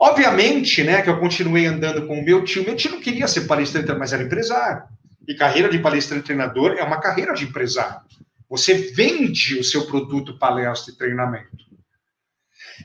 Obviamente, 0.00 0.84
né, 0.84 1.02
que 1.02 1.10
eu 1.10 1.18
continuei 1.18 1.66
andando 1.66 2.06
com 2.06 2.18
o 2.18 2.24
meu 2.24 2.44
tio. 2.44 2.64
Meu 2.64 2.76
tio 2.76 2.92
não 2.92 3.00
queria 3.00 3.26
ser 3.26 3.42
palestrante, 3.42 3.92
mas 3.94 4.12
era 4.12 4.22
empresário. 4.22 4.84
E 5.26 5.34
carreira 5.34 5.68
de 5.68 5.78
palestrante 5.78 6.24
treinador 6.24 6.76
é 6.78 6.82
uma 6.82 7.00
carreira 7.00 7.34
de 7.34 7.44
empresário. 7.44 8.00
Você 8.48 8.74
vende 8.74 9.58
o 9.58 9.64
seu 9.64 9.86
produto 9.86 10.38
palestra 10.38 10.92
e 10.92 10.96
treinamento. 10.96 11.68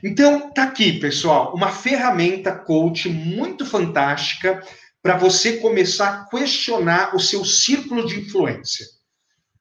Então, 0.02 0.50
tá 0.50 0.64
aqui, 0.64 0.98
pessoal, 0.98 1.54
uma 1.54 1.70
ferramenta 1.70 2.52
coach 2.52 3.08
muito 3.08 3.64
fantástica 3.64 4.60
para 5.00 5.16
você 5.16 5.58
começar 5.58 6.08
a 6.08 6.24
questionar 6.24 7.14
o 7.14 7.20
seu 7.20 7.44
círculo 7.44 8.06
de 8.06 8.20
influência. 8.20 8.86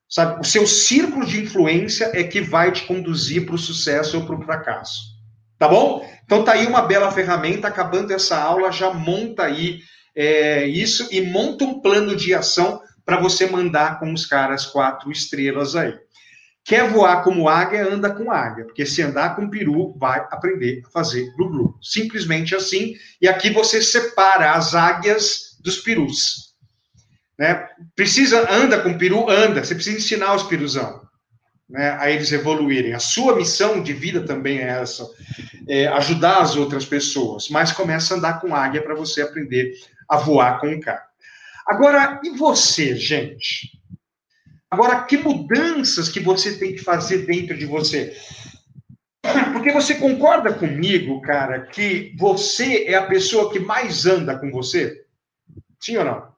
Sabe, 0.10 0.42
o 0.42 0.44
seu 0.44 0.68
círculo 0.68 1.26
de 1.26 1.42
influência 1.42 2.12
é 2.14 2.24
que 2.24 2.42
vai 2.42 2.72
te 2.72 2.84
conduzir 2.84 3.46
para 3.46 3.56
o 3.56 3.58
sucesso 3.58 4.18
ou 4.18 4.26
para 4.26 4.36
o 4.36 4.44
fracasso. 4.44 5.13
Tá 5.64 5.70
bom? 5.70 6.06
Então 6.26 6.44
tá 6.44 6.52
aí 6.52 6.68
uma 6.68 6.82
bela 6.82 7.10
ferramenta. 7.10 7.70
Acabando 7.70 8.12
essa 8.12 8.38
aula, 8.38 8.70
já 8.70 8.94
monta 8.94 9.44
aí 9.44 9.80
é, 10.14 10.66
isso 10.66 11.08
e 11.10 11.22
monta 11.22 11.64
um 11.64 11.80
plano 11.80 12.18
de 12.18 12.34
ação 12.34 12.82
para 13.06 13.18
você 13.18 13.46
mandar 13.48 13.98
com 13.98 14.12
os 14.12 14.26
caras 14.26 14.66
quatro 14.66 15.10
estrelas 15.10 15.74
aí. 15.74 15.98
Quer 16.66 16.90
voar 16.90 17.24
como 17.24 17.48
águia, 17.48 17.88
anda 17.88 18.10
com 18.10 18.30
águia, 18.30 18.66
porque 18.66 18.86
se 18.86 19.02
andar 19.02 19.38
com 19.38 19.50
peru, 19.50 19.98
vai 19.98 20.20
aprender 20.32 20.82
a 20.86 20.90
fazer 20.90 21.32
glu-glu. 21.38 21.78
Simplesmente 21.82 22.54
assim. 22.54 22.96
E 23.22 23.28
aqui 23.30 23.50
você 23.50 23.82
separa 23.82 24.52
as 24.52 24.76
águias 24.76 25.58
dos 25.62 25.78
perus. 25.78 26.56
Né? 27.40 27.66
Precisa, 27.96 28.52
anda 28.52 28.82
com 28.82 28.98
peru, 28.98 29.30
anda. 29.30 29.64
Você 29.64 29.76
precisa 29.76 29.96
ensinar 29.96 30.36
os 30.36 30.44
peruzão 30.44 31.04
né, 31.70 31.98
a 32.00 32.10
eles 32.10 32.32
evoluírem. 32.32 32.94
A 32.94 33.00
sua 33.00 33.36
missão 33.36 33.82
de 33.82 33.94
vida 33.94 34.26
também 34.26 34.60
é 34.60 34.70
essa, 34.82 35.10
é 35.68 35.88
ajudar 35.88 36.42
as 36.42 36.56
outras 36.56 36.86
pessoas, 36.86 37.50
mas 37.50 37.72
começa 37.72 38.14
a 38.14 38.18
andar 38.18 38.42
com 38.42 38.56
águia 38.56 38.82
para 38.82 38.96
você 38.96 39.22
aprender 39.22 39.74
a 40.08 40.18
voar 40.18 40.60
com 40.60 40.74
o 40.74 40.80
cara. 40.80 41.04
Agora, 41.66 42.20
e 42.24 42.32
você, 42.32 42.96
gente? 42.96 43.72
Agora, 44.70 45.04
que 45.04 45.18
mudanças 45.18 46.10
que 46.10 46.20
você 46.20 46.58
tem 46.58 46.74
que 46.76 46.82
fazer 46.82 47.26
dentro 47.26 47.58
de 47.58 47.66
você? 47.66 48.18
Porque 49.54 49.72
você 49.72 49.96
concorda 49.96 50.54
comigo, 50.54 51.22
cara, 51.22 51.62
que 51.62 52.14
você 52.18 52.86
é 52.86 52.96
a 52.96 53.06
pessoa 53.06 53.52
que 53.52 53.60
mais 53.60 54.06
anda 54.06 54.38
com 54.38 54.52
você? 54.52 55.06
Sim 55.80 55.98
ou 55.98 56.06
não? 56.06 56.34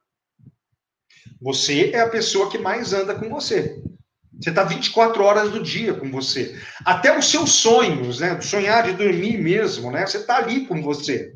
Você 1.41 1.91
é 1.91 2.01
a 2.01 2.09
pessoa 2.09 2.49
que 2.49 2.57
mais 2.57 2.93
anda 2.93 3.15
com 3.15 3.29
você. 3.29 3.81
Você 4.39 4.49
está 4.49 4.63
24 4.63 5.23
horas 5.23 5.51
do 5.51 5.61
dia 5.61 5.93
com 5.93 6.11
você. 6.11 6.59
Até 6.83 7.17
os 7.17 7.29
seus 7.29 7.51
sonhos, 7.51 8.19
né? 8.19 8.39
Sonhar 8.41 8.83
de 8.83 8.93
dormir 8.93 9.37
mesmo, 9.37 9.91
né? 9.91 10.05
Você 10.05 10.17
está 10.17 10.37
ali 10.37 10.65
com 10.65 10.81
você. 10.81 11.33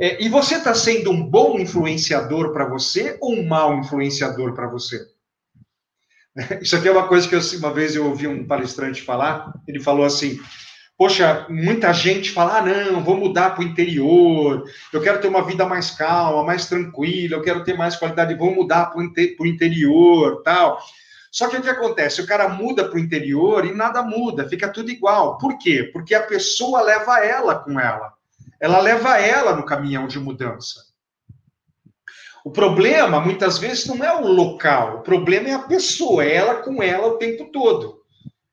É, 0.00 0.22
e 0.22 0.28
você 0.28 0.56
está 0.56 0.74
sendo 0.74 1.10
um 1.10 1.22
bom 1.22 1.58
influenciador 1.58 2.52
para 2.52 2.68
você 2.68 3.16
ou 3.20 3.34
um 3.34 3.46
mau 3.46 3.78
influenciador 3.78 4.54
para 4.54 4.68
você? 4.68 5.06
Isso 6.60 6.76
aqui 6.76 6.88
é 6.88 6.92
uma 6.92 7.06
coisa 7.06 7.28
que 7.28 7.34
eu, 7.34 7.40
uma 7.58 7.72
vez 7.72 7.94
eu 7.94 8.06
ouvi 8.06 8.26
um 8.26 8.46
palestrante 8.46 9.02
falar. 9.02 9.52
Ele 9.68 9.78
falou 9.78 10.04
assim: 10.04 10.40
Poxa, 10.96 11.46
muita 11.48 11.92
gente 11.92 12.30
fala: 12.30 12.58
ah, 12.58 12.62
não, 12.62 13.02
vou 13.02 13.16
mudar 13.16 13.50
para 13.50 13.64
o 13.64 13.66
interior, 13.66 14.64
eu 14.92 15.00
quero 15.00 15.20
ter 15.20 15.26
uma 15.26 15.44
vida 15.44 15.66
mais 15.66 15.90
calma, 15.90 16.44
mais 16.44 16.66
tranquila, 16.66 17.36
eu 17.36 17.42
quero 17.42 17.64
ter 17.64 17.76
mais 17.76 17.96
qualidade, 17.96 18.34
vou 18.36 18.54
mudar 18.54 18.86
para 18.86 19.00
o 19.00 19.46
interior, 19.46 20.42
tal. 20.44 20.80
Só 21.34 21.48
que 21.48 21.56
o 21.56 21.62
que 21.62 21.68
acontece? 21.68 22.20
O 22.20 22.26
cara 22.28 22.48
muda 22.48 22.88
para 22.88 22.94
o 22.94 23.00
interior 23.00 23.66
e 23.66 23.74
nada 23.74 24.04
muda, 24.04 24.48
fica 24.48 24.68
tudo 24.68 24.88
igual. 24.88 25.36
Por 25.36 25.58
quê? 25.58 25.90
Porque 25.92 26.14
a 26.14 26.22
pessoa 26.22 26.80
leva 26.80 27.18
ela 27.24 27.56
com 27.56 27.80
ela. 27.80 28.12
Ela 28.60 28.80
leva 28.80 29.18
ela 29.18 29.56
no 29.56 29.66
caminhão 29.66 30.06
de 30.06 30.20
mudança. 30.20 30.84
O 32.44 32.52
problema, 32.52 33.18
muitas 33.18 33.58
vezes, 33.58 33.84
não 33.84 34.04
é 34.04 34.14
o 34.14 34.28
local, 34.28 34.98
o 34.98 35.00
problema 35.00 35.48
é 35.48 35.54
a 35.54 35.58
pessoa, 35.58 36.24
é 36.24 36.36
ela 36.36 36.62
com 36.62 36.80
ela 36.80 37.08
o 37.08 37.18
tempo 37.18 37.46
todo. 37.46 38.00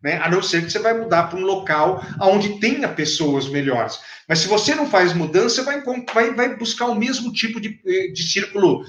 Né? 0.01 0.17
A 0.17 0.27
não 0.27 0.41
ser 0.41 0.65
que 0.65 0.71
você 0.71 0.79
vai 0.79 0.99
mudar 0.99 1.29
para 1.29 1.37
um 1.37 1.45
local 1.45 2.03
onde 2.19 2.59
tenha 2.59 2.89
pessoas 2.89 3.47
melhores. 3.47 3.99
Mas 4.27 4.39
se 4.39 4.47
você 4.47 4.73
não 4.73 4.89
faz 4.89 5.13
mudança, 5.13 5.61
vai, 5.61 5.83
vai, 6.11 6.33
vai 6.33 6.57
buscar 6.57 6.87
o 6.87 6.95
mesmo 6.95 7.31
tipo 7.31 7.61
de, 7.61 7.79
de 8.11 8.23
círculo 8.23 8.83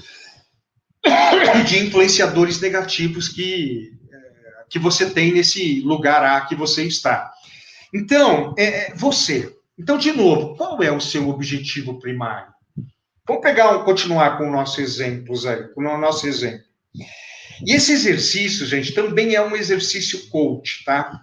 de 1.65 1.79
influenciadores 1.79 2.59
negativos 2.59 3.27
que, 3.27 3.91
é, 4.11 4.17
que 4.69 4.79
você 4.79 5.09
tem 5.09 5.33
nesse 5.33 5.81
lugar 5.81 6.23
A 6.23 6.41
que 6.41 6.55
você 6.55 6.83
está. 6.83 7.31
Então, 7.93 8.53
é, 8.57 8.63
é, 8.63 8.93
você. 8.95 9.55
Então, 9.77 9.97
de 9.97 10.11
novo, 10.11 10.55
qual 10.55 10.81
é 10.81 10.91
o 10.91 11.01
seu 11.01 11.29
objetivo 11.29 11.99
primário? 11.99 12.53
Vamos 13.27 13.41
pegar, 13.41 13.77
continuar 13.79 14.37
com 14.37 14.51
nossos 14.51 14.79
exemplos 14.79 15.45
aí, 15.45 15.67
com 15.69 15.81
o 15.81 15.97
nosso 15.97 16.27
exemplo. 16.27 16.65
E 17.65 17.73
esse 17.73 17.93
exercício, 17.93 18.65
gente, 18.65 18.93
também 18.93 19.35
é 19.35 19.41
um 19.41 19.55
exercício 19.55 20.27
coach, 20.29 20.83
tá? 20.83 21.21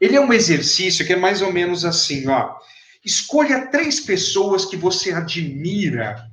Ele 0.00 0.16
é 0.16 0.20
um 0.20 0.32
exercício 0.32 1.04
que 1.06 1.12
é 1.12 1.16
mais 1.16 1.42
ou 1.42 1.52
menos 1.52 1.84
assim, 1.84 2.28
ó. 2.28 2.56
Escolha 3.04 3.66
três 3.68 4.00
pessoas 4.00 4.64
que 4.64 4.76
você 4.76 5.12
admira 5.12 6.30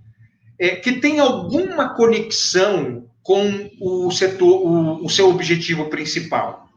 é, 0.59 0.75
que 0.75 0.93
tem 0.99 1.19
alguma 1.19 1.95
conexão 1.95 3.09
com 3.21 3.69
o 3.81 4.11
setor, 4.11 4.61
o, 4.61 5.05
o 5.05 5.09
seu 5.09 5.29
objetivo 5.29 5.89
principal. 5.89 6.69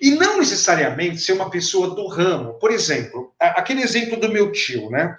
E 0.00 0.12
não 0.12 0.38
necessariamente 0.38 1.18
ser 1.18 1.32
uma 1.32 1.50
pessoa 1.50 1.94
do 1.94 2.06
ramo. 2.06 2.54
Por 2.60 2.70
exemplo, 2.70 3.34
aquele 3.38 3.82
exemplo 3.82 4.18
do 4.18 4.30
meu 4.30 4.52
tio, 4.52 4.88
né? 4.90 5.16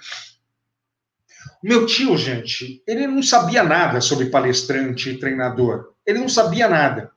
O 1.62 1.68
meu 1.68 1.86
tio, 1.86 2.18
gente, 2.18 2.82
ele 2.88 3.06
não 3.06 3.22
sabia 3.22 3.64
nada 3.64 4.00
sobre 4.00 4.28
palestrante 4.28 5.10
e 5.10 5.20
treinador. 5.20 5.94
Ele 6.06 6.20
não 6.20 6.30
sabia 6.30 6.70
nada. 6.70 7.12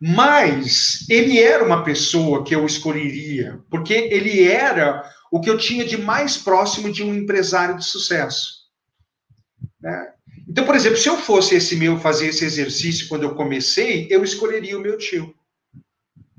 Mas 0.00 1.06
ele 1.08 1.38
era 1.38 1.64
uma 1.64 1.84
pessoa 1.84 2.44
que 2.44 2.52
eu 2.52 2.66
escolheria, 2.66 3.60
porque 3.70 3.94
ele 3.94 4.42
era 4.42 5.08
o 5.30 5.40
que 5.40 5.48
eu 5.48 5.56
tinha 5.56 5.84
de 5.84 5.96
mais 5.96 6.36
próximo 6.36 6.92
de 6.92 7.04
um 7.04 7.14
empresário 7.14 7.76
de 7.76 7.84
sucesso. 7.84 8.61
Né? 9.82 10.12
Então, 10.48 10.64
por 10.64 10.74
exemplo, 10.74 10.98
se 10.98 11.08
eu 11.08 11.18
fosse 11.18 11.54
esse 11.56 11.76
meu 11.76 11.98
fazer 11.98 12.28
esse 12.28 12.44
exercício 12.44 13.08
quando 13.08 13.24
eu 13.24 13.34
comecei, 13.34 14.06
eu 14.10 14.22
escolheria 14.22 14.78
o 14.78 14.80
meu 14.80 14.96
tio. 14.96 15.34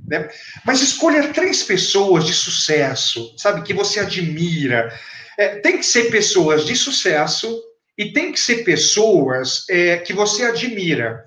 Né? 0.07 0.29
Mas 0.65 0.81
escolha 0.81 1.33
três 1.33 1.63
pessoas 1.63 2.25
de 2.25 2.33
sucesso, 2.33 3.33
sabe, 3.37 3.63
que 3.63 3.73
você 3.73 3.99
admira. 3.99 4.93
É, 5.37 5.55
tem 5.59 5.77
que 5.77 5.85
ser 5.85 6.11
pessoas 6.11 6.65
de 6.65 6.75
sucesso 6.75 7.61
e 7.97 8.11
tem 8.11 8.31
que 8.31 8.39
ser 8.39 8.63
pessoas 8.63 9.65
é, 9.69 9.97
que 9.97 10.13
você 10.13 10.43
admira. 10.43 11.25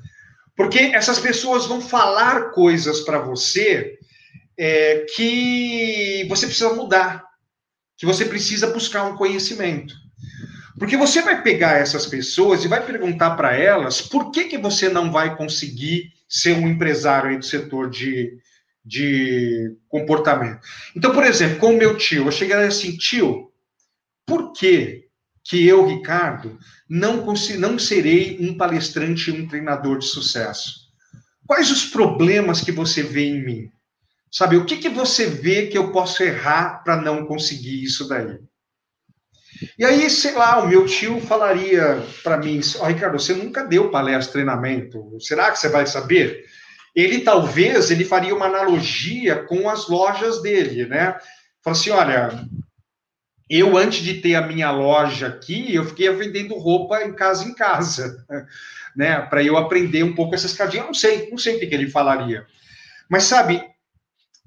Porque 0.56 0.78
essas 0.78 1.18
pessoas 1.18 1.66
vão 1.66 1.80
falar 1.80 2.50
coisas 2.50 3.00
para 3.00 3.18
você 3.18 3.98
é, 4.58 5.06
que 5.14 6.24
você 6.28 6.46
precisa 6.46 6.72
mudar, 6.72 7.24
que 7.96 8.06
você 8.06 8.24
precisa 8.24 8.68
buscar 8.68 9.04
um 9.04 9.16
conhecimento. 9.16 9.94
Porque 10.78 10.96
você 10.96 11.22
vai 11.22 11.42
pegar 11.42 11.78
essas 11.78 12.06
pessoas 12.06 12.64
e 12.64 12.68
vai 12.68 12.84
perguntar 12.84 13.30
para 13.30 13.56
elas 13.56 14.00
por 14.02 14.30
que, 14.30 14.44
que 14.44 14.58
você 14.58 14.88
não 14.88 15.10
vai 15.10 15.36
conseguir 15.36 16.12
ser 16.28 16.56
um 16.56 16.68
empresário 16.68 17.30
aí 17.30 17.38
do 17.38 17.44
setor 17.44 17.88
de, 17.88 18.38
de 18.84 19.74
comportamento. 19.88 20.60
Então, 20.94 21.12
por 21.12 21.24
exemplo, 21.24 21.58
com 21.58 21.74
o 21.74 21.78
meu 21.78 21.96
tio, 21.96 22.26
eu 22.26 22.32
chegaria 22.32 22.68
assim, 22.68 22.96
tio, 22.96 23.50
por 24.26 24.52
que 24.52 25.06
que 25.42 25.66
eu, 25.66 25.86
Ricardo, 25.86 26.58
não, 26.88 27.24
não 27.58 27.78
serei 27.78 28.36
um 28.40 28.56
palestrante 28.56 29.30
e 29.30 29.32
um 29.32 29.46
treinador 29.46 29.98
de 29.98 30.06
sucesso? 30.06 30.86
Quais 31.46 31.70
os 31.70 31.86
problemas 31.86 32.60
que 32.60 32.72
você 32.72 33.02
vê 33.02 33.26
em 33.26 33.44
mim? 33.44 33.70
Sabe, 34.30 34.56
o 34.56 34.64
que, 34.64 34.76
que 34.76 34.88
você 34.88 35.26
vê 35.26 35.68
que 35.68 35.78
eu 35.78 35.92
posso 35.92 36.22
errar 36.22 36.82
para 36.82 37.00
não 37.00 37.24
conseguir 37.24 37.82
isso 37.82 38.08
daí? 38.08 38.38
E 39.78 39.84
aí, 39.84 40.08
sei 40.10 40.32
lá, 40.32 40.60
o 40.62 40.68
meu 40.68 40.86
tio 40.86 41.20
falaria 41.20 42.02
para 42.22 42.38
mim: 42.38 42.60
oh, 42.80 42.84
Ricardo, 42.84 43.18
você 43.18 43.34
nunca 43.34 43.64
deu 43.64 43.90
palestra, 43.90 44.34
treinamento, 44.34 45.16
será 45.20 45.50
que 45.50 45.58
você 45.58 45.68
vai 45.68 45.86
saber? 45.86 46.44
Ele 46.94 47.20
talvez 47.20 47.90
ele 47.90 48.04
faria 48.04 48.34
uma 48.34 48.46
analogia 48.46 49.44
com 49.44 49.68
as 49.68 49.88
lojas 49.88 50.40
dele, 50.40 50.86
né? 50.86 51.16
Fala 51.62 51.76
assim: 51.76 51.90
olha, 51.90 52.46
eu 53.48 53.76
antes 53.76 54.02
de 54.02 54.14
ter 54.14 54.34
a 54.34 54.46
minha 54.46 54.70
loja 54.70 55.28
aqui, 55.28 55.74
eu 55.74 55.84
fiquei 55.84 56.10
vendendo 56.10 56.56
roupa 56.56 57.02
em 57.02 57.12
casa 57.12 57.44
em 57.44 57.54
casa, 57.54 58.24
né? 58.96 59.20
Para 59.20 59.42
eu 59.42 59.56
aprender 59.56 60.02
um 60.02 60.14
pouco 60.14 60.34
essas 60.34 60.52
cadinhas. 60.52 60.84
Eu 60.84 60.86
não 60.86 60.94
sei, 60.94 61.30
não 61.30 61.38
sei 61.38 61.56
o 61.56 61.60
que, 61.60 61.66
que 61.66 61.74
ele 61.74 61.90
falaria. 61.90 62.46
Mas 63.08 63.24
sabe, 63.24 63.62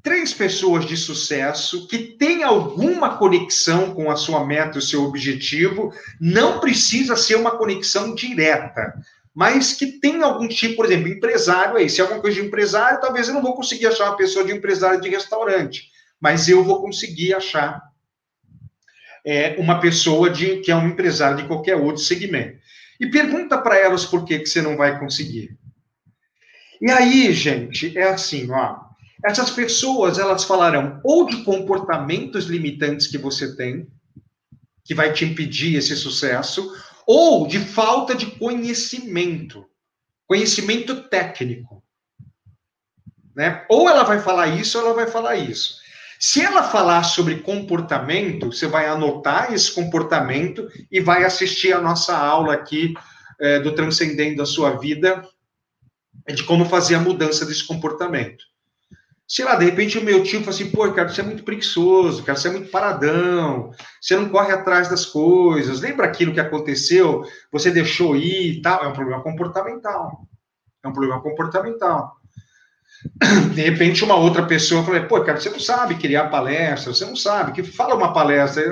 três 0.02 0.34
pessoas 0.34 0.86
de 0.86 0.96
sucesso 0.96 1.88
que 1.88 1.98
têm 1.98 2.44
alguma 2.44 3.18
conexão 3.18 3.94
com 3.94 4.10
a 4.10 4.16
sua 4.16 4.46
meta, 4.46 4.80
o 4.80 4.82
seu 4.82 5.04
objetivo, 5.04 5.94
não 6.20 6.60
precisa 6.60 7.16
ser 7.16 7.36
uma 7.36 7.58
conexão 7.58 8.16
direta, 8.16 8.94
mas 9.34 9.74
que 9.74 10.00
tem 10.00 10.22
algum 10.22 10.48
tipo, 10.48 10.78
por 10.78 10.86
exemplo, 10.86 11.08
empresário 11.08 11.78
aí, 11.78 11.90
se 11.90 12.00
é 12.00 12.04
alguma 12.04 12.22
coisa 12.22 12.42
de 12.42 12.48
empresário, 12.48 13.02
talvez 13.02 13.28
eu 13.28 13.34
não 13.34 13.42
vou 13.42 13.56
conseguir 13.56 13.88
achar 13.88 14.06
uma 14.06 14.18
pessoa 14.18 14.46
de 14.46 14.52
empresário 14.52 15.02
de 15.02 15.10
restaurante, 15.10 15.90
mas 16.20 16.48
eu 16.48 16.64
vou 16.64 16.82
conseguir 16.82 17.34
achar 17.34 17.82
é, 19.26 19.56
uma 19.58 19.80
pessoa 19.80 20.30
de 20.30 20.58
que 20.58 20.72
é 20.72 20.76
um 20.76 20.88
empresário 20.88 21.38
de 21.38 21.48
qualquer 21.48 21.76
outro 21.76 22.02
segmento. 22.02 22.60
E 23.00 23.08
pergunta 23.08 23.58
para 23.58 23.78
elas 23.78 24.06
por 24.06 24.26
que, 24.26 24.40
que 24.40 24.46
você 24.48 24.62
não 24.62 24.76
vai 24.76 25.00
conseguir. 25.00 25.58
E 26.82 26.92
aí, 26.92 27.32
gente, 27.34 27.98
é 27.98 28.10
assim, 28.10 28.50
ó, 28.52 28.89
essas 29.24 29.52
pessoas, 29.52 30.18
elas 30.18 30.44
falarão 30.44 31.02
ou 31.04 31.26
de 31.26 31.44
comportamentos 31.44 32.46
limitantes 32.46 33.08
que 33.08 33.18
você 33.18 33.56
tem, 33.56 33.88
que 34.86 34.96
vai 34.96 35.12
te 35.12 35.26
impedir 35.26 35.76
esse 35.76 35.96
sucesso, 35.96 36.74
ou 37.06 37.48
de 37.48 37.60
falta 37.60 38.16
de 38.16 38.28
conhecimento, 38.28 39.66
conhecimento 40.26 41.04
técnico. 41.10 41.84
Né? 43.36 43.66
Ou 43.70 43.90
ela 43.90 44.04
vai 44.04 44.20
falar 44.20 44.48
isso, 44.48 44.78
ou 44.78 44.86
ela 44.86 44.94
vai 44.94 45.08
falar 45.08 45.36
isso. 45.36 45.78
Se 46.20 46.42
ela 46.42 46.64
falar 46.64 47.04
sobre 47.04 47.40
comportamento, 47.40 48.48
você 48.48 48.68
vai 48.68 48.88
anotar 48.88 49.54
esse 49.54 49.72
comportamento 49.72 50.68
e 50.92 51.00
vai 51.00 51.24
assistir 51.24 51.72
a 51.74 51.82
nossa 51.82 52.18
aula 52.18 52.54
aqui 52.54 52.94
é, 53.40 53.60
do 53.60 53.74
Transcendendo 53.74 54.42
a 54.42 54.46
Sua 54.46 54.78
Vida, 54.78 55.22
de 56.28 56.44
como 56.44 56.66
fazer 56.66 56.96
a 56.96 57.00
mudança 57.00 57.46
desse 57.46 57.66
comportamento 57.66 58.44
sei 59.30 59.46
lá, 59.46 59.56
de 59.56 59.66
repente 59.66 60.00
o 60.00 60.04
meu 60.04 60.24
tio 60.24 60.40
fala 60.40 60.50
assim, 60.50 60.72
pô, 60.72 60.92
cara, 60.92 61.08
você 61.08 61.22
é 61.22 61.24
muito 61.24 61.44
preguiçoso, 61.44 62.24
cara, 62.24 62.36
você 62.36 62.48
é 62.48 62.52
muito 62.52 62.72
paradão, 62.72 63.72
você 64.02 64.16
não 64.16 64.28
corre 64.28 64.52
atrás 64.52 64.90
das 64.90 65.06
coisas, 65.06 65.82
lembra 65.82 66.08
aquilo 66.08 66.34
que 66.34 66.40
aconteceu, 66.40 67.24
você 67.52 67.70
deixou 67.70 68.16
ir 68.16 68.58
e 68.58 68.62
tal, 68.62 68.84
é 68.84 68.88
um 68.88 68.94
problema 68.94 69.22
comportamental, 69.22 70.28
é 70.84 70.88
um 70.88 70.94
problema 70.94 71.22
comportamental. 71.22 72.18
De 73.54 73.62
repente 73.62 74.04
uma 74.04 74.16
outra 74.16 74.48
pessoa 74.48 74.84
fala, 74.84 75.00
pô, 75.04 75.24
cara, 75.24 75.40
você 75.40 75.50
não 75.52 75.60
sabe 75.60 75.96
criar 75.96 76.30
palestra, 76.30 76.92
você 76.92 77.06
não 77.06 77.16
sabe, 77.16 77.52
que 77.52 77.62
fala 77.62 77.94
uma 77.94 78.12
palestra, 78.12 78.66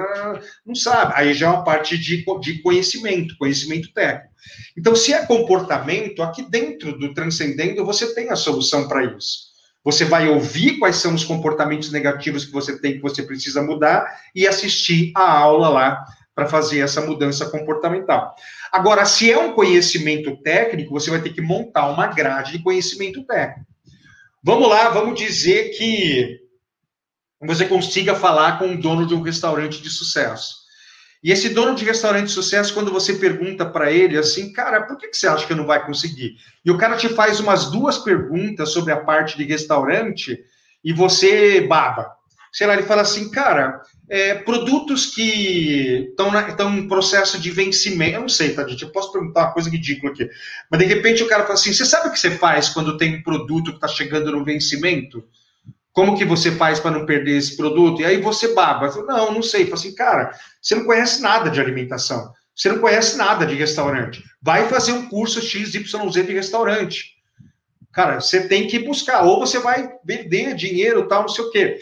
não 0.65 0.73
sabe, 0.73 1.13
aí 1.15 1.35
já 1.35 1.45
é 1.45 1.49
uma 1.51 1.63
parte 1.63 1.95
de, 1.99 2.25
de 2.41 2.61
conhecimento, 2.63 3.37
conhecimento 3.37 3.93
técnico. 3.93 4.33
Então, 4.75 4.95
se 4.95 5.13
é 5.13 5.23
comportamento, 5.23 6.23
aqui 6.23 6.41
dentro 6.49 6.97
do 6.97 7.13
Transcendendo, 7.13 7.85
você 7.85 8.13
tem 8.15 8.31
a 8.31 8.35
solução 8.35 8.87
para 8.87 9.05
isso. 9.05 9.46
Você 9.87 10.03
vai 10.03 10.27
ouvir 10.27 10.79
quais 10.79 10.97
são 10.97 11.15
os 11.15 11.23
comportamentos 11.23 11.93
negativos 11.93 12.43
que 12.43 12.51
você 12.51 12.77
tem, 12.77 12.95
que 12.95 13.01
você 13.01 13.23
precisa 13.23 13.61
mudar, 13.63 14.05
e 14.35 14.45
assistir 14.45 15.13
a 15.15 15.31
aula 15.31 15.69
lá 15.69 16.03
para 16.35 16.45
fazer 16.45 16.81
essa 16.81 16.99
mudança 16.99 17.49
comportamental. 17.49 18.35
Agora, 18.69 19.05
se 19.05 19.31
é 19.31 19.39
um 19.39 19.53
conhecimento 19.53 20.35
técnico, 20.41 20.91
você 20.91 21.09
vai 21.09 21.21
ter 21.21 21.29
que 21.29 21.39
montar 21.39 21.87
uma 21.89 22.05
grade 22.07 22.51
de 22.51 22.59
conhecimento 22.59 23.23
técnico. 23.23 23.65
Vamos 24.43 24.67
lá, 24.67 24.89
vamos 24.89 25.17
dizer 25.17 25.69
que 25.69 26.37
você 27.39 27.65
consiga 27.65 28.13
falar 28.13 28.59
com 28.59 28.73
o 28.73 28.77
dono 28.77 29.05
de 29.05 29.15
um 29.15 29.21
restaurante 29.21 29.81
de 29.81 29.89
sucesso. 29.89 30.66
E 31.23 31.31
esse 31.31 31.49
dono 31.49 31.75
de 31.75 31.83
restaurante 31.83 32.27
de 32.27 32.31
sucesso, 32.31 32.73
quando 32.73 32.91
você 32.91 33.13
pergunta 33.13 33.65
para 33.65 33.91
ele 33.91 34.17
assim, 34.17 34.51
cara, 34.51 34.83
por 34.83 34.97
que, 34.97 35.07
que 35.07 35.17
você 35.17 35.27
acha 35.27 35.47
que 35.47 35.55
não 35.55 35.65
vai 35.65 35.85
conseguir? 35.85 36.35
E 36.63 36.71
o 36.71 36.77
cara 36.77 36.95
te 36.95 37.09
faz 37.09 37.39
umas 37.39 37.71
duas 37.71 37.97
perguntas 37.97 38.71
sobre 38.71 38.93
a 38.93 38.97
parte 38.97 39.37
de 39.37 39.43
restaurante 39.43 40.37
e 40.83 40.93
você 40.93 41.61
baba. 41.61 42.15
Sei 42.51 42.65
lá, 42.65 42.73
ele 42.73 42.83
fala 42.83 43.01
assim, 43.01 43.29
cara, 43.29 43.81
é, 44.09 44.35
produtos 44.35 45.07
que 45.07 46.13
estão 46.17 46.77
em 46.77 46.87
processo 46.87 47.39
de 47.39 47.51
vencimento. 47.51 48.15
Eu 48.15 48.21
não 48.21 48.29
sei, 48.29 48.53
tá, 48.53 48.65
gente? 48.67 48.83
Eu 48.83 48.91
posso 48.91 49.11
perguntar 49.11 49.45
uma 49.45 49.51
coisa 49.51 49.69
ridícula 49.69 50.13
aqui. 50.13 50.29
Mas 50.71 50.79
de 50.79 50.85
repente 50.85 51.23
o 51.23 51.27
cara 51.27 51.43
fala 51.43 51.55
assim: 51.55 51.73
você 51.73 51.85
sabe 51.85 52.07
o 52.07 52.11
que 52.11 52.19
você 52.19 52.31
faz 52.31 52.69
quando 52.69 52.97
tem 52.97 53.17
um 53.17 53.23
produto 53.23 53.71
que 53.71 53.77
está 53.77 53.87
chegando 53.87 54.31
no 54.31 54.45
vencimento? 54.45 55.23
Como 55.97 56.15
que 56.15 56.23
você 56.23 56.51
faz 56.51 56.79
para 56.79 56.91
não 56.91 57.07
perder 57.07 57.37
esse 57.37 57.57
produto? 57.57 58.03
E 58.03 58.05
aí 58.05 58.21
você 58.21 58.53
baba. 58.53 58.91
Falo, 58.91 59.07
não, 59.07 59.33
não 59.33 59.41
sei. 59.41 59.63
Fala 59.63 59.77
assim, 59.77 59.95
cara, 59.95 60.31
você 60.61 60.75
não 60.75 60.85
conhece 60.85 61.23
nada 61.23 61.49
de 61.49 61.59
alimentação. 61.59 62.31
Você 62.55 62.69
não 62.69 62.77
conhece 62.77 63.17
nada 63.17 63.47
de 63.47 63.55
restaurante. 63.55 64.23
Vai 64.39 64.69
fazer 64.69 64.91
um 64.91 65.09
curso 65.09 65.41
XYZ 65.41 66.23
de 66.23 66.33
restaurante. 66.33 67.15
Cara, 67.91 68.21
você 68.21 68.47
tem 68.47 68.67
que 68.67 68.77
buscar. 68.77 69.23
Ou 69.23 69.39
você 69.39 69.57
vai 69.57 69.89
perder 70.05 70.53
dinheiro, 70.53 71.07
tal, 71.07 71.21
não 71.21 71.29
sei 71.29 71.45
o 71.45 71.49
quê. 71.49 71.81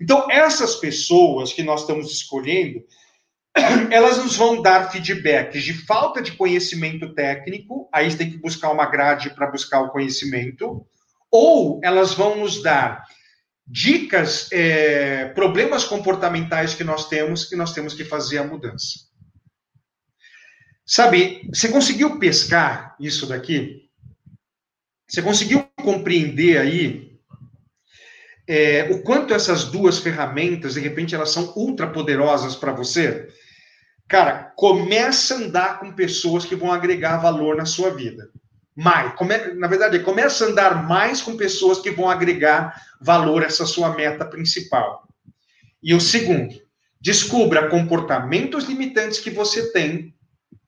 Então, 0.00 0.30
essas 0.30 0.76
pessoas 0.76 1.52
que 1.52 1.64
nós 1.64 1.80
estamos 1.80 2.12
escolhendo, 2.12 2.84
elas 3.90 4.18
nos 4.18 4.36
vão 4.36 4.62
dar 4.62 4.92
feedbacks 4.92 5.64
de 5.64 5.72
falta 5.72 6.22
de 6.22 6.30
conhecimento 6.36 7.12
técnico, 7.14 7.88
aí 7.92 8.08
você 8.08 8.16
tem 8.16 8.30
que 8.30 8.38
buscar 8.38 8.70
uma 8.70 8.86
grade 8.86 9.30
para 9.30 9.50
buscar 9.50 9.80
o 9.80 9.90
conhecimento, 9.90 10.86
ou 11.32 11.80
elas 11.82 12.14
vão 12.14 12.36
nos 12.36 12.62
dar 12.62 13.04
dicas, 13.66 14.50
é, 14.52 15.26
problemas 15.30 15.84
comportamentais 15.84 16.74
que 16.74 16.84
nós 16.84 17.08
temos, 17.08 17.44
que 17.44 17.56
nós 17.56 17.72
temos 17.72 17.94
que 17.94 18.04
fazer 18.04 18.38
a 18.38 18.44
mudança. 18.44 19.06
Sabe, 20.86 21.48
você 21.52 21.68
conseguiu 21.68 22.18
pescar 22.18 22.94
isso 23.00 23.26
daqui? 23.26 23.88
Você 25.08 25.20
conseguiu 25.20 25.68
compreender 25.82 26.58
aí 26.58 27.18
é, 28.46 28.84
o 28.92 29.02
quanto 29.02 29.34
essas 29.34 29.64
duas 29.64 29.98
ferramentas, 29.98 30.74
de 30.74 30.80
repente, 30.80 31.14
elas 31.14 31.30
são 31.30 31.52
ultra 31.56 31.90
poderosas 31.90 32.54
para 32.54 32.72
você? 32.72 33.28
Cara, 34.08 34.52
começa 34.56 35.34
a 35.34 35.38
andar 35.38 35.80
com 35.80 35.92
pessoas 35.92 36.44
que 36.44 36.54
vão 36.54 36.70
agregar 36.70 37.16
valor 37.16 37.56
na 37.56 37.64
sua 37.64 37.90
vida 37.90 38.30
mais. 38.76 39.14
Come, 39.14 39.38
na 39.54 39.66
verdade, 39.66 40.00
começa 40.00 40.44
a 40.44 40.48
andar 40.48 40.86
mais 40.86 41.22
com 41.22 41.36
pessoas 41.36 41.78
que 41.78 41.90
vão 41.90 42.10
agregar 42.10 42.78
valor 43.00 43.42
a 43.42 43.46
essa 43.46 43.64
sua 43.64 43.94
meta 43.94 44.24
principal. 44.24 45.08
E 45.82 45.94
o 45.94 46.00
segundo, 46.00 46.54
descubra 47.00 47.68
comportamentos 47.68 48.64
limitantes 48.64 49.18
que 49.18 49.30
você 49.30 49.72
tem 49.72 50.14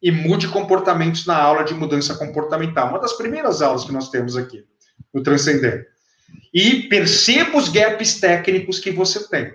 e 0.03 0.11
mude 0.11 0.49
comportamentos 0.49 1.27
na 1.27 1.37
aula 1.37 1.65
de 1.65 1.75
mudança 1.75 2.15
comportamental. 2.15 2.89
Uma 2.89 3.01
das 3.01 3.13
primeiras 3.13 3.61
aulas 3.61 3.85
que 3.85 3.93
nós 3.93 4.11
temos 4.11 4.37
aqui, 4.37 4.65
no 5.13 5.23
Transcender. 5.23 5.89
E 6.55 6.85
perceba 6.85 7.59
os 7.59 7.69
gaps 7.69 8.21
técnicos 8.21 8.79
que 8.79 8.91
você 8.91 9.29
tem. 9.29 9.53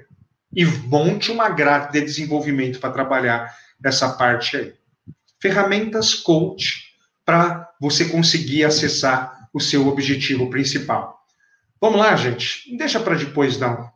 E 0.56 0.66
monte 0.66 1.32
uma 1.32 1.50
grade 1.50 1.94
de 1.94 2.02
desenvolvimento 2.02 2.80
para 2.80 2.94
trabalhar 2.94 3.56
essa 3.84 4.10
parte 4.10 4.58
aí. 4.58 4.74
Ferramentas 5.42 6.14
coach 6.14 6.93
para 7.26 7.70
você 7.80 8.06
conseguir 8.06 8.64
acessar 8.64 9.48
o 9.54 9.60
seu 9.60 9.88
objetivo 9.88 10.50
principal. 10.50 11.20
Vamos 11.80 12.00
lá, 12.00 12.16
gente? 12.16 12.70
Não 12.70 12.78
deixa 12.78 13.00
para 13.00 13.16
depois, 13.16 13.60
não. 13.60 13.92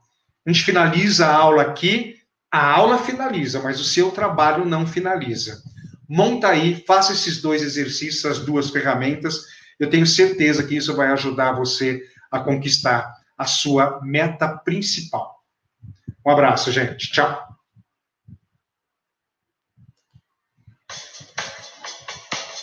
A 0.45 0.51
gente 0.51 0.63
finaliza 0.63 1.25
a 1.25 1.35
aula 1.35 1.61
aqui, 1.61 2.15
a 2.51 2.71
aula 2.71 2.97
finaliza, 2.97 3.61
mas 3.61 3.79
o 3.79 3.83
seu 3.83 4.11
trabalho 4.11 4.65
não 4.65 4.85
finaliza. 4.85 5.61
Monta 6.07 6.49
aí, 6.49 6.83
faça 6.87 7.13
esses 7.13 7.41
dois 7.41 7.61
exercícios, 7.61 8.25
as 8.25 8.39
duas 8.39 8.69
ferramentas. 8.69 9.45
Eu 9.79 9.89
tenho 9.89 10.07
certeza 10.07 10.63
que 10.63 10.75
isso 10.75 10.95
vai 10.95 11.07
ajudar 11.09 11.53
você 11.53 12.01
a 12.31 12.39
conquistar 12.39 13.13
a 13.37 13.45
sua 13.45 13.99
meta 14.01 14.47
principal. 14.47 15.43
Um 16.25 16.31
abraço, 16.31 16.71
gente. 16.71 17.11
Tchau. 17.11 17.56